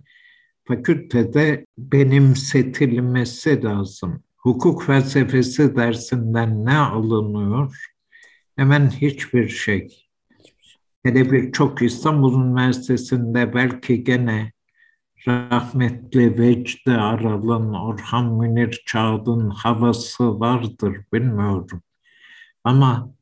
fakültede 0.65 1.67
benimsetilmesi 1.79 3.63
lazım. 3.63 4.23
Hukuk 4.37 4.83
felsefesi 4.83 5.77
dersinden 5.77 6.65
ne 6.65 6.77
alınıyor? 6.77 7.77
Hemen 8.57 8.91
hiçbir 8.91 9.49
şey. 9.49 10.07
Hele 11.03 11.31
birçok 11.33 11.83
İstanbul 11.83 12.45
Üniversitesi'nde 12.45 13.55
belki 13.55 14.05
gene 14.05 14.53
rahmetli 15.29 16.39
Vecdi 16.39 16.91
Aral'ın, 16.91 17.75
Orhan 17.75 18.33
Münir 18.35 18.83
Çağ'ın 18.87 19.51
havası 19.51 20.41
vardır 20.41 20.97
bilmiyorum. 21.13 21.83
Ama 22.65 23.15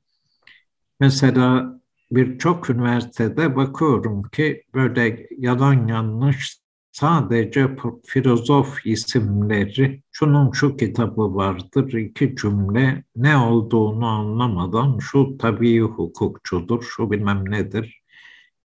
mesela 1.00 1.78
birçok 2.11 2.70
üniversitede 2.70 3.56
bakıyorum 3.56 4.22
ki 4.22 4.62
böyle 4.74 5.26
yalan 5.38 5.87
yanlış 5.87 6.58
sadece 6.92 7.76
filozof 8.06 8.87
isimleri, 8.87 10.02
şunun 10.12 10.52
şu 10.52 10.76
kitabı 10.76 11.34
vardır, 11.34 11.92
iki 11.92 12.37
cümle 12.37 13.04
ne 13.16 13.37
olduğunu 13.37 14.06
anlamadan 14.06 14.98
şu 14.98 15.37
tabii 15.38 15.80
hukukçudur, 15.80 16.82
şu 16.82 17.11
bilmem 17.11 17.50
nedir, 17.50 18.02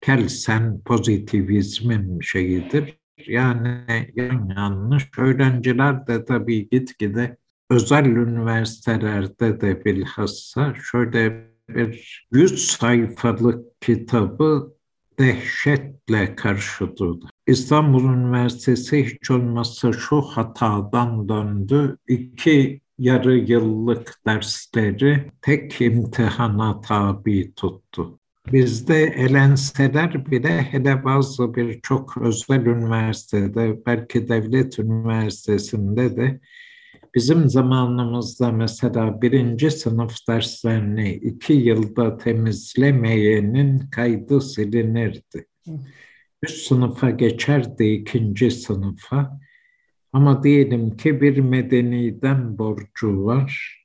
Kelsen 0.02 0.80
pozitivizmin 0.84 2.20
şeyidir. 2.20 3.01
Yani 3.28 4.12
yan 4.16 4.52
yanlış. 4.56 5.10
Öğrenciler 5.18 6.06
de 6.06 6.24
tabii 6.24 6.68
gitgide 6.68 7.36
özel 7.70 8.06
üniversitelerde 8.06 9.60
de 9.60 9.84
bilhassa 9.84 10.74
şöyle 10.90 11.48
bir 11.68 12.26
yüz 12.32 12.66
sayfalık 12.66 13.80
kitabı 13.80 14.74
dehşetle 15.18 16.34
karşı. 16.36 16.88
İstanbul 17.46 18.04
Üniversitesi 18.04 19.04
hiç 19.04 19.30
olmazsa 19.30 19.92
şu 19.92 20.20
hatadan 20.20 21.28
döndü. 21.28 21.96
İki 22.08 22.80
yarı 22.98 23.36
yıllık 23.36 24.14
dersleri 24.26 25.30
tek 25.42 25.80
imtihana 25.80 26.80
tabi 26.80 27.54
tuttu. 27.54 28.18
Bizde 28.46 29.02
elenseler 29.02 30.26
bile 30.26 30.62
hele 30.62 31.04
bazı 31.04 31.54
birçok 31.54 32.16
özel 32.18 32.66
üniversitede, 32.66 33.86
belki 33.86 34.28
devlet 34.28 34.78
üniversitesinde 34.78 36.16
de 36.16 36.40
bizim 37.14 37.48
zamanımızda 37.48 38.52
mesela 38.52 39.22
birinci 39.22 39.70
sınıf 39.70 40.16
derslerini 40.28 41.12
iki 41.12 41.52
yılda 41.52 42.18
temizlemeyenin 42.18 43.78
kaydı 43.78 44.40
silinirdi. 44.40 45.46
Üst 46.42 46.66
sınıfa 46.66 47.10
geçerdi 47.10 47.84
ikinci 47.84 48.50
sınıfa. 48.50 49.40
Ama 50.12 50.42
diyelim 50.42 50.96
ki 50.96 51.20
bir 51.20 51.38
medeniden 51.38 52.58
borcu 52.58 53.24
var 53.24 53.81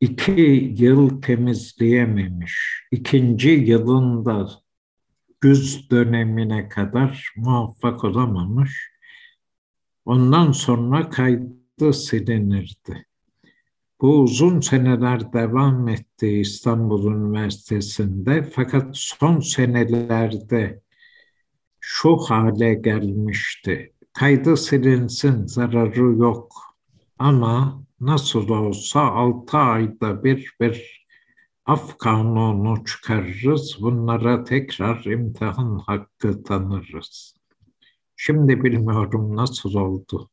iki 0.00 0.74
yıl 0.78 1.22
temizleyememiş. 1.22 2.82
İkinci 2.90 3.50
yılında 3.50 4.50
güz 5.40 5.90
dönemine 5.90 6.68
kadar 6.68 7.32
muvaffak 7.36 8.04
olamamış. 8.04 8.90
Ondan 10.04 10.52
sonra 10.52 11.10
kaydı 11.10 11.92
silinirdi. 11.92 13.06
Bu 14.00 14.20
uzun 14.20 14.60
seneler 14.60 15.32
devam 15.32 15.88
etti 15.88 16.28
İstanbul 16.28 17.12
Üniversitesi'nde 17.12 18.42
fakat 18.42 18.88
son 18.92 19.40
senelerde 19.40 20.82
şu 21.80 22.16
hale 22.16 22.74
gelmişti. 22.74 23.92
Kaydı 24.12 24.56
silinsin, 24.56 25.46
zararı 25.46 26.16
yok. 26.16 26.52
Ama 27.18 27.82
nasıl 28.00 28.48
olsa 28.48 29.00
altı 29.00 29.58
ayda 29.58 30.24
bir 30.24 30.52
bir 30.60 31.06
af 31.66 31.98
kanunu 31.98 32.84
çıkarırız. 32.84 33.76
Bunlara 33.80 34.44
tekrar 34.44 35.04
imtihan 35.04 35.78
hakkı 35.86 36.42
tanırız. 36.42 37.34
Şimdi 38.16 38.64
bilmiyorum 38.64 39.36
nasıl 39.36 39.74
oldu. 39.74 40.30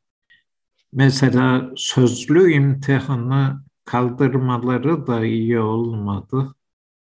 Mesela 0.94 1.72
sözlü 1.76 2.54
imtihanı 2.54 3.64
kaldırmaları 3.86 5.08
da 5.08 5.26
iyi 5.26 5.60
olmadı. 5.60 6.56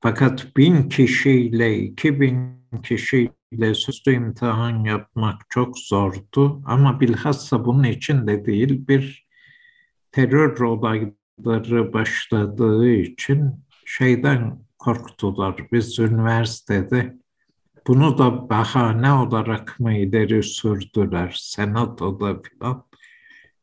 Fakat 0.01 0.57
bin 0.57 0.89
kişiyle, 0.89 1.79
iki 1.79 2.21
bin 2.21 2.61
kişiyle 2.83 3.75
sözlü 3.75 4.15
imtihan 4.15 4.85
yapmak 4.85 5.41
çok 5.49 5.79
zordu. 5.79 6.63
Ama 6.67 7.01
bilhassa 7.01 7.65
bunun 7.65 7.85
için 7.85 8.27
de 8.27 8.45
değil 8.45 8.89
bir 8.89 9.30
terör 10.13 10.61
olayları 10.61 11.93
başladığı 11.93 12.91
için 12.91 13.65
şeyden 13.85 14.59
korktular. 14.79 15.57
Biz 15.73 15.99
üniversitede 15.99 17.17
bunu 17.87 18.19
da 18.19 18.51
bahane 18.51 19.13
olarak 19.13 19.81
mı 19.81 19.97
ileri 19.97 20.43
sürdüler 20.43 21.37
senatoda 21.41 22.43
filan 22.43 22.85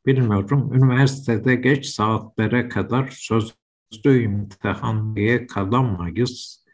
bilmiyorum. 0.06 0.74
Üniversitede 0.74 1.56
geç 1.56 1.86
saatlere 1.86 2.70
kadar 2.70 3.08
sözlü 3.12 4.24
imtihan 4.24 5.16
diye 5.16 5.48
kalamayız. 5.48 6.66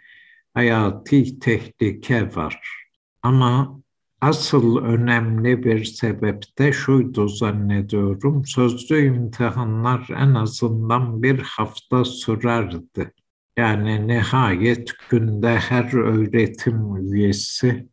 Hayati 0.53 1.39
tehlike 1.39 2.36
var. 2.36 2.86
Ama 3.23 3.83
Asıl 4.23 4.77
önemli 4.77 5.63
bir 5.63 5.83
sebep 5.83 6.43
de 6.57 6.71
şuydu 6.71 7.27
zannediyorum. 7.27 8.45
Sözlü 8.45 9.05
imtihanlar 9.05 10.07
en 10.09 10.33
azından 10.33 11.23
bir 11.23 11.39
hafta 11.39 12.05
sürerdi. 12.05 13.12
Yani 13.57 14.07
nihayet 14.07 14.91
günde 15.09 15.49
her 15.55 15.93
öğretim 15.93 16.95
üyesi 16.95 17.89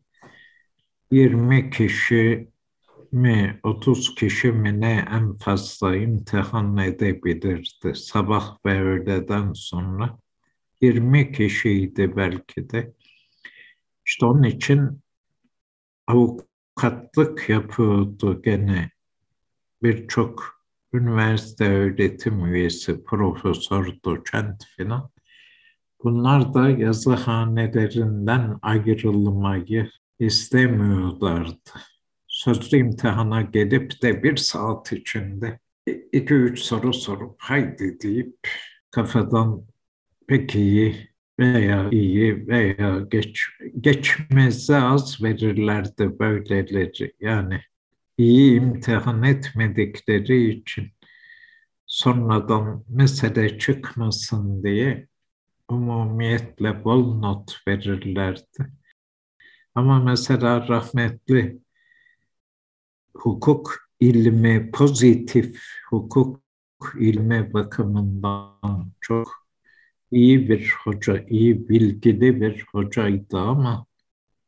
20 1.10 1.70
kişi 1.70 2.48
mi 3.12 3.60
30 3.62 4.14
kişi 4.14 4.52
mi 4.52 4.80
ne 4.80 5.06
en 5.10 5.38
fazla 5.38 5.96
imtihan 5.96 6.76
edebilirdi 6.76 7.94
sabah 7.94 8.56
ve 8.66 8.80
öğleden 8.82 9.52
sonra. 9.52 10.18
20 10.80 11.32
kişiydi 11.32 12.16
belki 12.16 12.70
de. 12.70 12.92
İşte 14.06 14.26
onun 14.26 14.42
için 14.42 14.99
avukatlık 16.10 17.48
yapıyordu 17.48 18.42
gene 18.42 18.90
birçok 19.82 20.60
üniversite 20.92 21.68
öğretim 21.68 22.46
üyesi, 22.46 23.04
profesör, 23.04 23.96
doçent 24.04 24.64
filan. 24.76 25.10
Bunlar 26.04 26.54
da 26.54 26.70
yazıhanelerinden 26.70 28.58
ayrılmayı 28.62 29.90
istemiyorlardı. 30.18 31.70
Sözlü 32.28 32.78
imtihana 32.78 33.42
gelip 33.42 34.02
de 34.02 34.22
bir 34.22 34.36
saat 34.36 34.92
içinde 34.92 35.58
iki 36.12 36.34
üç 36.34 36.58
soru 36.58 36.92
sorup 36.92 37.34
haydi 37.38 38.00
deyip 38.02 38.48
kafadan 38.90 39.64
pek 40.26 40.54
iyi 40.54 41.09
veya 41.40 41.88
iyi 41.90 42.46
veya 42.46 43.00
geç, 43.10 43.48
geçmeze 43.80 44.76
az 44.76 45.22
verirlerdi 45.22 46.18
böyleleri. 46.18 47.14
Yani 47.20 47.60
iyi 48.18 48.60
imtihan 48.60 49.22
etmedikleri 49.22 50.50
için 50.50 50.88
sonradan 51.86 52.84
mesele 52.88 53.58
çıkmasın 53.58 54.62
diye 54.62 55.08
umumiyetle 55.68 56.84
bol 56.84 57.14
not 57.14 57.62
verirlerdi. 57.68 58.72
Ama 59.74 60.00
mesela 60.00 60.68
rahmetli 60.68 61.58
hukuk 63.14 63.90
ilmi, 64.00 64.70
pozitif 64.70 65.62
hukuk 65.90 66.42
ilmi 66.98 67.52
bakımından 67.52 68.92
çok 69.00 69.49
iyi 70.10 70.48
bir 70.48 70.74
hoca, 70.84 71.24
iyi 71.28 71.68
bilgili 71.68 72.40
bir 72.40 72.64
hocaydı 72.72 73.38
ama 73.38 73.86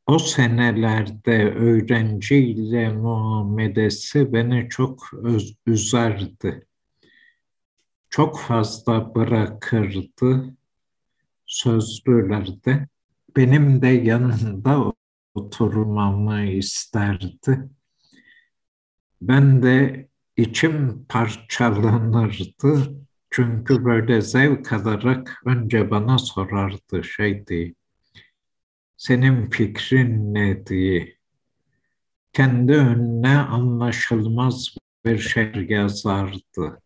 o 0.07 0.19
senelerde 0.19 1.55
öğrenciyle 1.55 2.93
muamelesi 2.93 4.33
beni 4.33 4.69
çok 4.69 5.11
üzerdi. 5.67 6.67
Çok 8.11 8.41
fazla 8.41 9.15
bırakırdı 9.15 10.55
sözlülerde. 11.47 12.89
Benim 13.37 13.83
de 13.83 13.89
yanında 13.89 14.93
oturmamı 15.35 16.43
isterdi. 16.43 17.69
Ben 19.23 19.63
de 19.63 20.09
içim 20.37 21.05
parçalanırdı. 21.09 23.03
Çünkü 23.33 23.85
böyle 23.85 24.21
zevk 24.21 24.73
alarak 24.73 25.43
önce 25.47 25.91
bana 25.91 26.19
sorardı 26.19 27.05
şey 27.05 27.47
diye. 27.47 27.75
Senin 28.97 29.51
fikrin 29.51 30.35
ne 30.35 30.67
diye. 30.67 31.17
Kendi 32.33 32.73
önüne 32.73 33.39
anlaşılmaz 33.39 34.77
bir 35.05 35.19
şey 35.19 35.67
yazardı. 35.69 36.81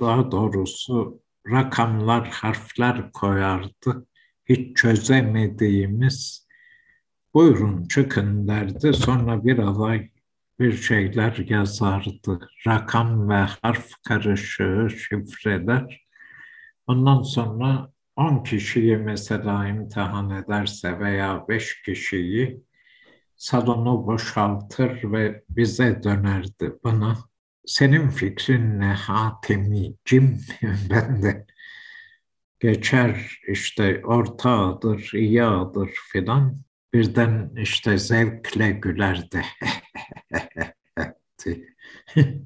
Daha 0.00 0.30
doğrusu 0.30 1.20
rakamlar, 1.50 2.28
harfler 2.28 3.12
koyardı. 3.12 4.06
Hiç 4.48 4.76
çözemediğimiz 4.76 6.46
buyurun 7.34 7.88
çıkın 7.88 8.48
derdi. 8.48 8.94
Sonra 8.94 9.44
bir 9.44 9.58
alay 9.58 10.10
bir 10.60 10.72
şeyler 10.72 11.36
yazardı. 11.48 12.48
Rakam 12.66 13.28
ve 13.28 13.46
harf 13.62 13.90
karışığı, 14.08 14.88
şifreler. 14.90 16.04
Ondan 16.86 17.22
sonra 17.22 17.92
10 18.16 18.42
kişiyi 18.42 18.96
mesela 18.96 19.68
imtihan 19.68 20.30
ederse 20.30 20.98
veya 20.98 21.48
5 21.48 21.82
kişiyi 21.82 22.62
salonu 23.36 24.06
boşaltır 24.06 25.12
ve 25.12 25.42
bize 25.48 26.02
dönerdi 26.02 26.72
bana. 26.84 27.16
Senin 27.66 28.08
fikrin 28.08 28.80
ne 28.80 28.92
Hatemicim? 28.92 30.40
ben 30.90 31.22
de 31.22 31.46
geçer 32.60 33.40
işte 33.48 34.02
ortağıdır, 34.04 35.10
iyadır 35.14 35.90
filan. 36.12 36.64
Birden 36.94 37.50
işte 37.56 37.98
zevkle 37.98 38.70
gülerdi. 38.70 39.44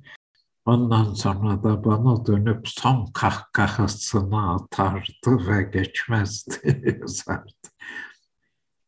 Ondan 0.65 1.15
sonra 1.15 1.63
da 1.63 1.85
bana 1.85 2.27
dönüp 2.27 2.69
son 2.69 3.07
kahkahasını 3.07 4.55
atardı 4.55 5.49
ve 5.49 5.63
geçmezdi 5.63 6.97
yazardı. 7.01 7.69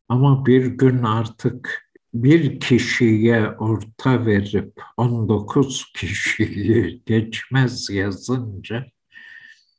Ama 0.08 0.46
bir 0.46 0.66
gün 0.66 1.02
artık 1.02 1.90
bir 2.14 2.60
kişiye 2.60 3.48
orta 3.50 4.26
verip 4.26 4.82
19 4.96 5.92
kişiyi 5.96 7.02
geçmez 7.06 7.90
yazınca 7.90 8.86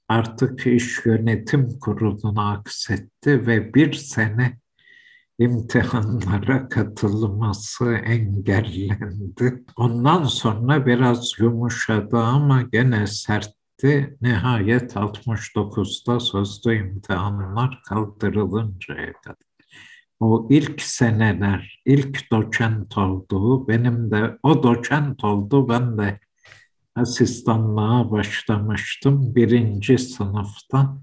artık 0.08 0.67
iş 0.67 1.06
yönetim 1.06 1.80
kuruluna 1.80 2.52
aksetti 2.52 3.48
ve 3.48 3.74
bir 3.74 3.94
sene 3.94 4.61
imtihanlara 5.41 6.69
katılması 6.69 7.93
engellendi. 7.93 9.63
Ondan 9.77 10.23
sonra 10.23 10.86
biraz 10.86 11.39
yumuşadı 11.39 12.17
ama 12.17 12.62
gene 12.62 13.08
sertti. 13.08 14.17
Nihayet 14.21 14.95
69'da 14.95 16.19
sözlü 16.19 16.75
imtihanlar 16.75 17.82
kaldırılıncaya 17.89 19.13
kadar. 19.13 19.51
O 20.19 20.47
ilk 20.49 20.82
seneler, 20.82 21.82
ilk 21.86 22.32
doçent 22.32 22.97
olduğu, 22.97 23.67
benim 23.67 24.12
de 24.12 24.38
o 24.43 24.63
doçent 24.63 25.23
oldu, 25.23 25.69
ben 25.69 25.97
de 25.97 26.19
asistanlığa 26.95 28.12
başlamıştım 28.12 29.36
birinci 29.36 29.97
sınıfta. 29.97 30.97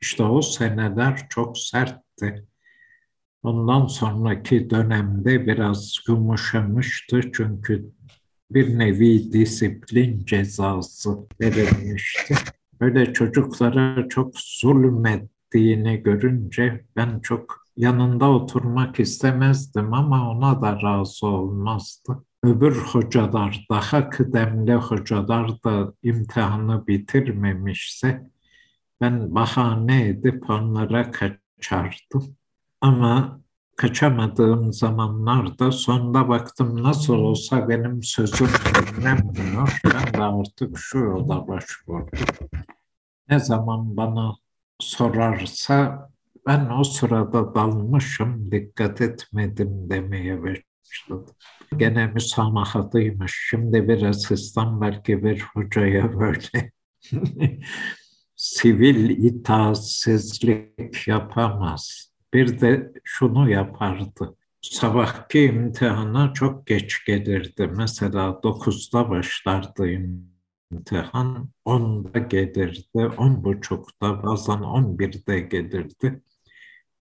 İşte 0.00 0.22
o 0.22 0.42
seneler 0.42 1.26
çok 1.28 1.58
sertti. 1.58 2.46
Ondan 3.42 3.86
sonraki 3.86 4.70
dönemde 4.70 5.46
biraz 5.46 5.96
yumuşamıştı 6.08 7.20
çünkü 7.32 7.92
bir 8.50 8.78
nevi 8.78 9.32
disiplin 9.32 10.24
cezası 10.24 11.26
verilmişti. 11.40 12.34
Böyle 12.80 13.12
çocuklara 13.12 14.08
çok 14.08 14.38
zulmettiğini 14.38 16.02
görünce 16.02 16.84
ben 16.96 17.20
çok 17.20 17.66
yanında 17.76 18.30
oturmak 18.30 19.00
istemezdim 19.00 19.94
ama 19.94 20.30
ona 20.30 20.62
da 20.62 20.82
razı 20.82 21.26
olmazdı. 21.26 22.24
Öbür 22.42 22.76
hocalar, 22.76 23.66
daha 23.70 24.10
kıdemli 24.10 24.74
hocalar 24.74 25.64
da 25.64 25.92
imtihanı 26.02 26.86
bitirmemişse 26.86 28.30
ben 29.00 29.34
bahane 29.34 30.08
edip 30.08 30.50
onlara 30.50 31.10
kaçardım. 31.10 32.36
Ama 32.86 33.40
kaçamadığım 33.76 34.72
zamanlarda 34.72 35.72
sonunda 35.72 36.28
baktım 36.28 36.82
nasıl 36.82 37.14
olsa 37.14 37.68
benim 37.68 38.02
sözüm 38.02 38.48
dinlenmiyor. 38.74 39.80
Ben 39.84 40.14
de 40.14 40.22
artık 40.22 40.78
şu 40.78 40.98
yola 40.98 41.48
başvurdum. 41.48 42.18
Ne 43.30 43.38
zaman 43.38 43.96
bana 43.96 44.36
sorarsa 44.80 46.08
ben 46.46 46.70
o 46.70 46.84
sırada 46.84 47.54
dalmışım, 47.54 48.50
dikkat 48.50 49.00
etmedim 49.00 49.90
demeye 49.90 50.42
başladım. 50.42 51.34
Gene 51.76 52.06
müsamahalıymış. 52.06 53.46
Şimdi 53.50 53.88
bir 53.88 54.02
asistan 54.02 54.80
belki 54.80 55.24
bir 55.24 55.40
hocaya 55.40 56.20
böyle 56.20 56.72
sivil 58.36 59.10
itaatsizlik 59.10 61.08
yapamaz 61.08 62.15
bir 62.36 62.60
de 62.60 62.92
şunu 63.04 63.50
yapardı. 63.50 64.36
Sabahki 64.62 65.42
imtihana 65.42 66.32
çok 66.32 66.66
geç 66.66 67.04
gelirdi. 67.04 67.70
Mesela 67.76 68.40
dokuzda 68.42 69.10
başlardı 69.10 69.88
imtihan, 70.72 71.48
onda 71.64 72.18
gelirdi, 72.18 73.10
on 73.18 73.44
buçukta 73.44 74.22
bazen 74.22 74.60
on 74.60 74.98
birde 74.98 75.40
gelirdi. 75.40 76.22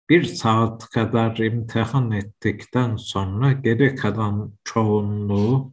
Bir 0.08 0.24
saat 0.24 0.88
kadar 0.90 1.36
imtihan 1.36 2.10
ettikten 2.10 2.96
sonra 2.96 3.52
geri 3.52 3.94
kalan 3.94 4.52
çoğunluğu 4.64 5.72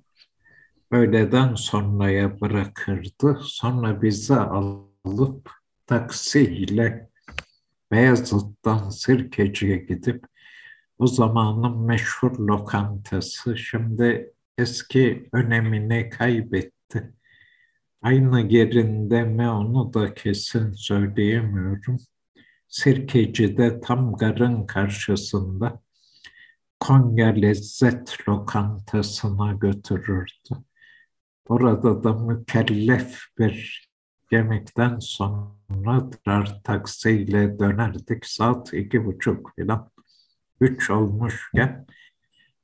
öğleden 0.91 1.55
sonraya 1.55 2.41
bırakırdı. 2.41 3.39
Sonra 3.41 4.01
bizi 4.01 4.35
alıp 4.35 5.49
taksiyle 5.87 7.10
Beyazıt'tan 7.91 8.89
Sirkeci'ye 8.89 9.77
gidip 9.77 10.25
o 10.99 11.07
zamanın 11.07 11.77
meşhur 11.77 12.39
lokantası 12.39 13.57
şimdi 13.57 14.33
eski 14.57 15.29
önemini 15.33 16.09
kaybetti. 16.09 17.13
Aynı 18.01 18.53
yerinde 18.53 19.23
mi 19.23 19.49
onu 19.49 19.93
da 19.93 20.13
kesin 20.13 20.73
söyleyemiyorum. 20.73 21.97
Sirkeci'de 22.67 23.81
tam 23.81 24.13
garın 24.13 24.65
karşısında 24.65 25.81
Konya 26.79 27.27
Lezzet 27.27 28.29
Lokantası'na 28.29 29.53
götürürdü. 29.53 30.63
Orada 31.47 32.03
da 32.03 32.13
mükellef 32.13 33.19
bir 33.39 33.87
yemekten 34.31 34.99
sonra 34.99 35.60
tırar 36.09 36.61
taksiyle 36.63 37.59
dönerdik. 37.59 38.25
Saat 38.25 38.73
iki 38.73 39.05
buçuk 39.05 39.51
falan. 39.59 39.91
Üç 40.61 40.89
olmuşken 40.89 41.85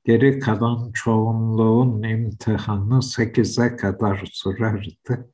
geri 0.06 0.40
kalan 0.40 0.92
çoğunluğun 0.92 2.04
imtihanı 2.04 3.04
sekize 3.04 3.76
kadar 3.76 4.30
sürerdi. 4.32 5.28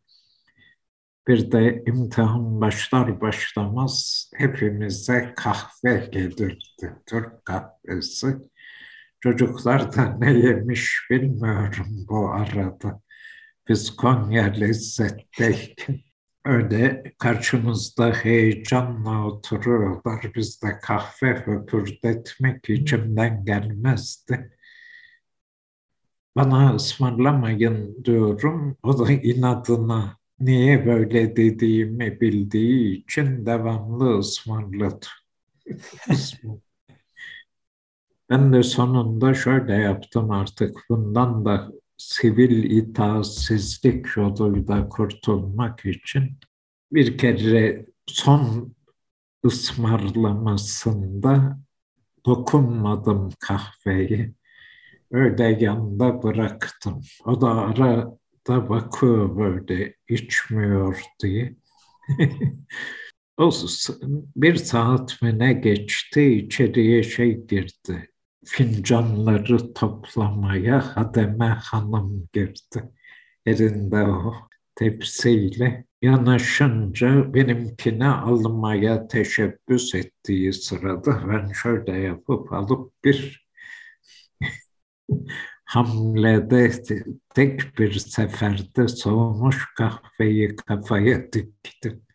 Bir 1.28 1.52
de 1.52 1.84
imtihan 1.88 2.62
başlar 2.62 3.22
başlamaz 3.22 4.30
hepimize 4.36 5.34
kahve 5.36 6.10
gelirdi, 6.12 6.58
Türk 7.06 7.46
kahvesi. 7.46 8.38
Çocuklar 9.20 9.96
da 9.96 10.18
ne 10.20 10.34
yemiş 10.34 11.08
bilmiyorum 11.10 12.06
bu 12.10 12.30
arada. 12.30 13.02
Biz 13.70 13.96
Konya 13.96 14.44
lezzetteyken 14.44 16.00
öyle 16.46 17.04
karşımızda 17.20 18.12
heyecanla 18.14 19.26
oturuyorlar. 19.28 20.32
Biz 20.36 20.62
de 20.64 20.80
kahve 20.82 21.36
höpürdetmek 21.36 22.70
içimden 22.70 23.46
gelmezdi. 23.46 24.58
Bana 26.36 26.76
ısmarlamayın 26.76 28.04
diyorum. 28.06 28.78
O 28.84 29.00
da 29.00 29.12
inadına 29.12 30.18
niye 30.40 30.86
böyle 30.86 31.36
dediğimi 31.36 32.22
bildiği 32.22 33.04
için 33.04 33.46
devamlı 33.46 34.18
ısmarladı. 34.20 35.06
ben 38.30 38.54
de 38.54 38.64
sonunda 38.64 39.34
şöyle 39.34 39.74
yaptım 39.74 40.32
artık 40.32 40.78
bundan 40.90 41.46
da 41.46 41.72
sivil 42.10 42.64
itaatsizlik 42.64 44.18
yoluyla 44.18 44.90
kurtulmak 44.90 45.86
için 45.86 46.40
bir 46.92 47.18
kere 47.18 47.86
son 48.08 48.74
ısmarlamasında 49.46 51.60
dokunmadım 52.26 53.30
kahveyi. 53.40 54.34
Öyle 55.12 55.44
yanında 55.44 56.24
bıraktım. 56.24 57.02
O 57.26 57.42
da 57.42 57.52
arada 57.52 58.70
bakıyor 58.70 59.38
böyle 59.38 59.96
içmiyor 60.10 61.02
diye. 61.24 61.56
bir 64.36 64.56
saat 64.56 65.22
mi 65.22 65.40
ne 65.40 65.54
geçti 65.54 66.34
içeriye 66.34 67.04
şey 67.04 67.48
girdi 67.48 68.13
fincanları 68.46 69.74
toplamaya 69.74 70.98
Hademe 70.98 71.46
Hanım 71.46 72.30
girdi. 72.34 72.92
Elinde 73.46 74.04
o 74.04 74.34
tepsiyle 74.76 75.86
yanaşınca 76.02 77.34
benimkine 77.34 78.08
almaya 78.08 79.08
teşebbüs 79.08 79.96
ettiği 79.96 80.54
sırada 80.54 81.30
ben 81.30 81.52
şöyle 81.54 81.92
yapıp 81.98 82.54
alıp 82.54 82.94
bir 83.04 83.48
hamlede 85.66 86.72
tek 87.36 87.80
bir 87.80 87.92
seferde 87.94 88.88
soğumuş 88.88 89.74
kahveyi 89.78 90.56
kafaya 90.56 91.34
diktim. 91.34 92.06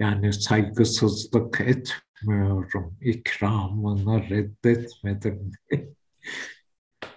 Yani 0.00 0.32
saygısızlık 0.32 1.60
et 1.60 1.92
etmiyorum, 2.16 2.98
ikramını 3.00 4.30
reddetmedim. 4.30 5.52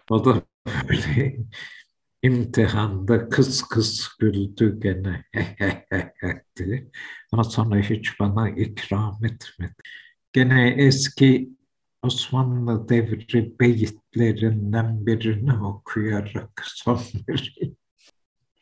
o 0.10 0.26
da 0.26 0.42
böyle 0.90 1.38
imtihanda 2.24 3.30
kıs 3.30 3.62
kıs 3.62 4.18
güldü 4.20 4.80
gene. 4.80 5.24
Ama 7.32 7.44
sonra 7.44 7.80
hiç 7.80 8.20
bana 8.20 8.50
ikram 8.50 9.26
etmedi. 9.26 9.74
Gene 10.34 10.70
eski 10.70 11.50
Osmanlı 12.02 12.90
devri 12.90 13.60
beyitlerinden 13.60 15.06
birini 15.06 15.54
okuyarak 15.64 16.64
son 16.66 17.02
vereyim. 17.28 17.79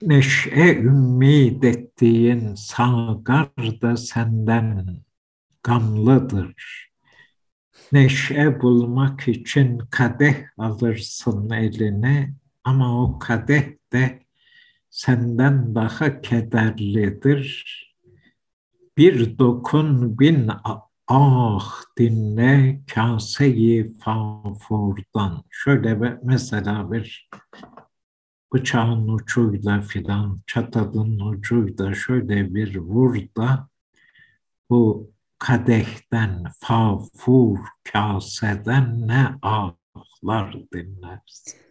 Neşe 0.01 0.75
ümmid 0.75 1.63
ettiğin 1.63 2.55
sağgar 2.55 3.81
da 3.81 3.97
senden 3.97 4.97
gamlıdır. 5.63 6.87
Neşe 7.91 8.61
bulmak 8.61 9.27
için 9.27 9.79
kadeh 9.91 10.35
alırsın 10.57 11.49
eline 11.49 12.33
ama 12.63 13.03
o 13.03 13.19
kadeh 13.19 13.63
de 13.93 14.19
senden 14.89 15.75
daha 15.75 16.21
kederlidir. 16.21 17.73
Bir 18.97 19.37
dokun 19.37 20.19
bin 20.19 20.49
ah 21.07 21.81
dinle 21.97 22.81
kaseyi 22.93 23.93
fafurdan. 23.93 25.43
Şöyle 25.49 26.19
mesela 26.23 26.91
bir 26.91 27.29
bıçağın 28.53 29.07
ucuyla 29.07 29.81
filan 29.81 30.41
çatalın 30.47 31.19
ucuyla 31.19 31.93
şöyle 31.93 32.55
bir 32.55 32.75
vur 32.77 33.15
da 33.37 33.69
bu 34.69 35.11
kadehten, 35.39 36.43
fafur 36.59 37.57
kaseden 37.83 39.07
ne 39.07 39.35
ahlar 39.41 40.57
dinlersin. 40.73 41.66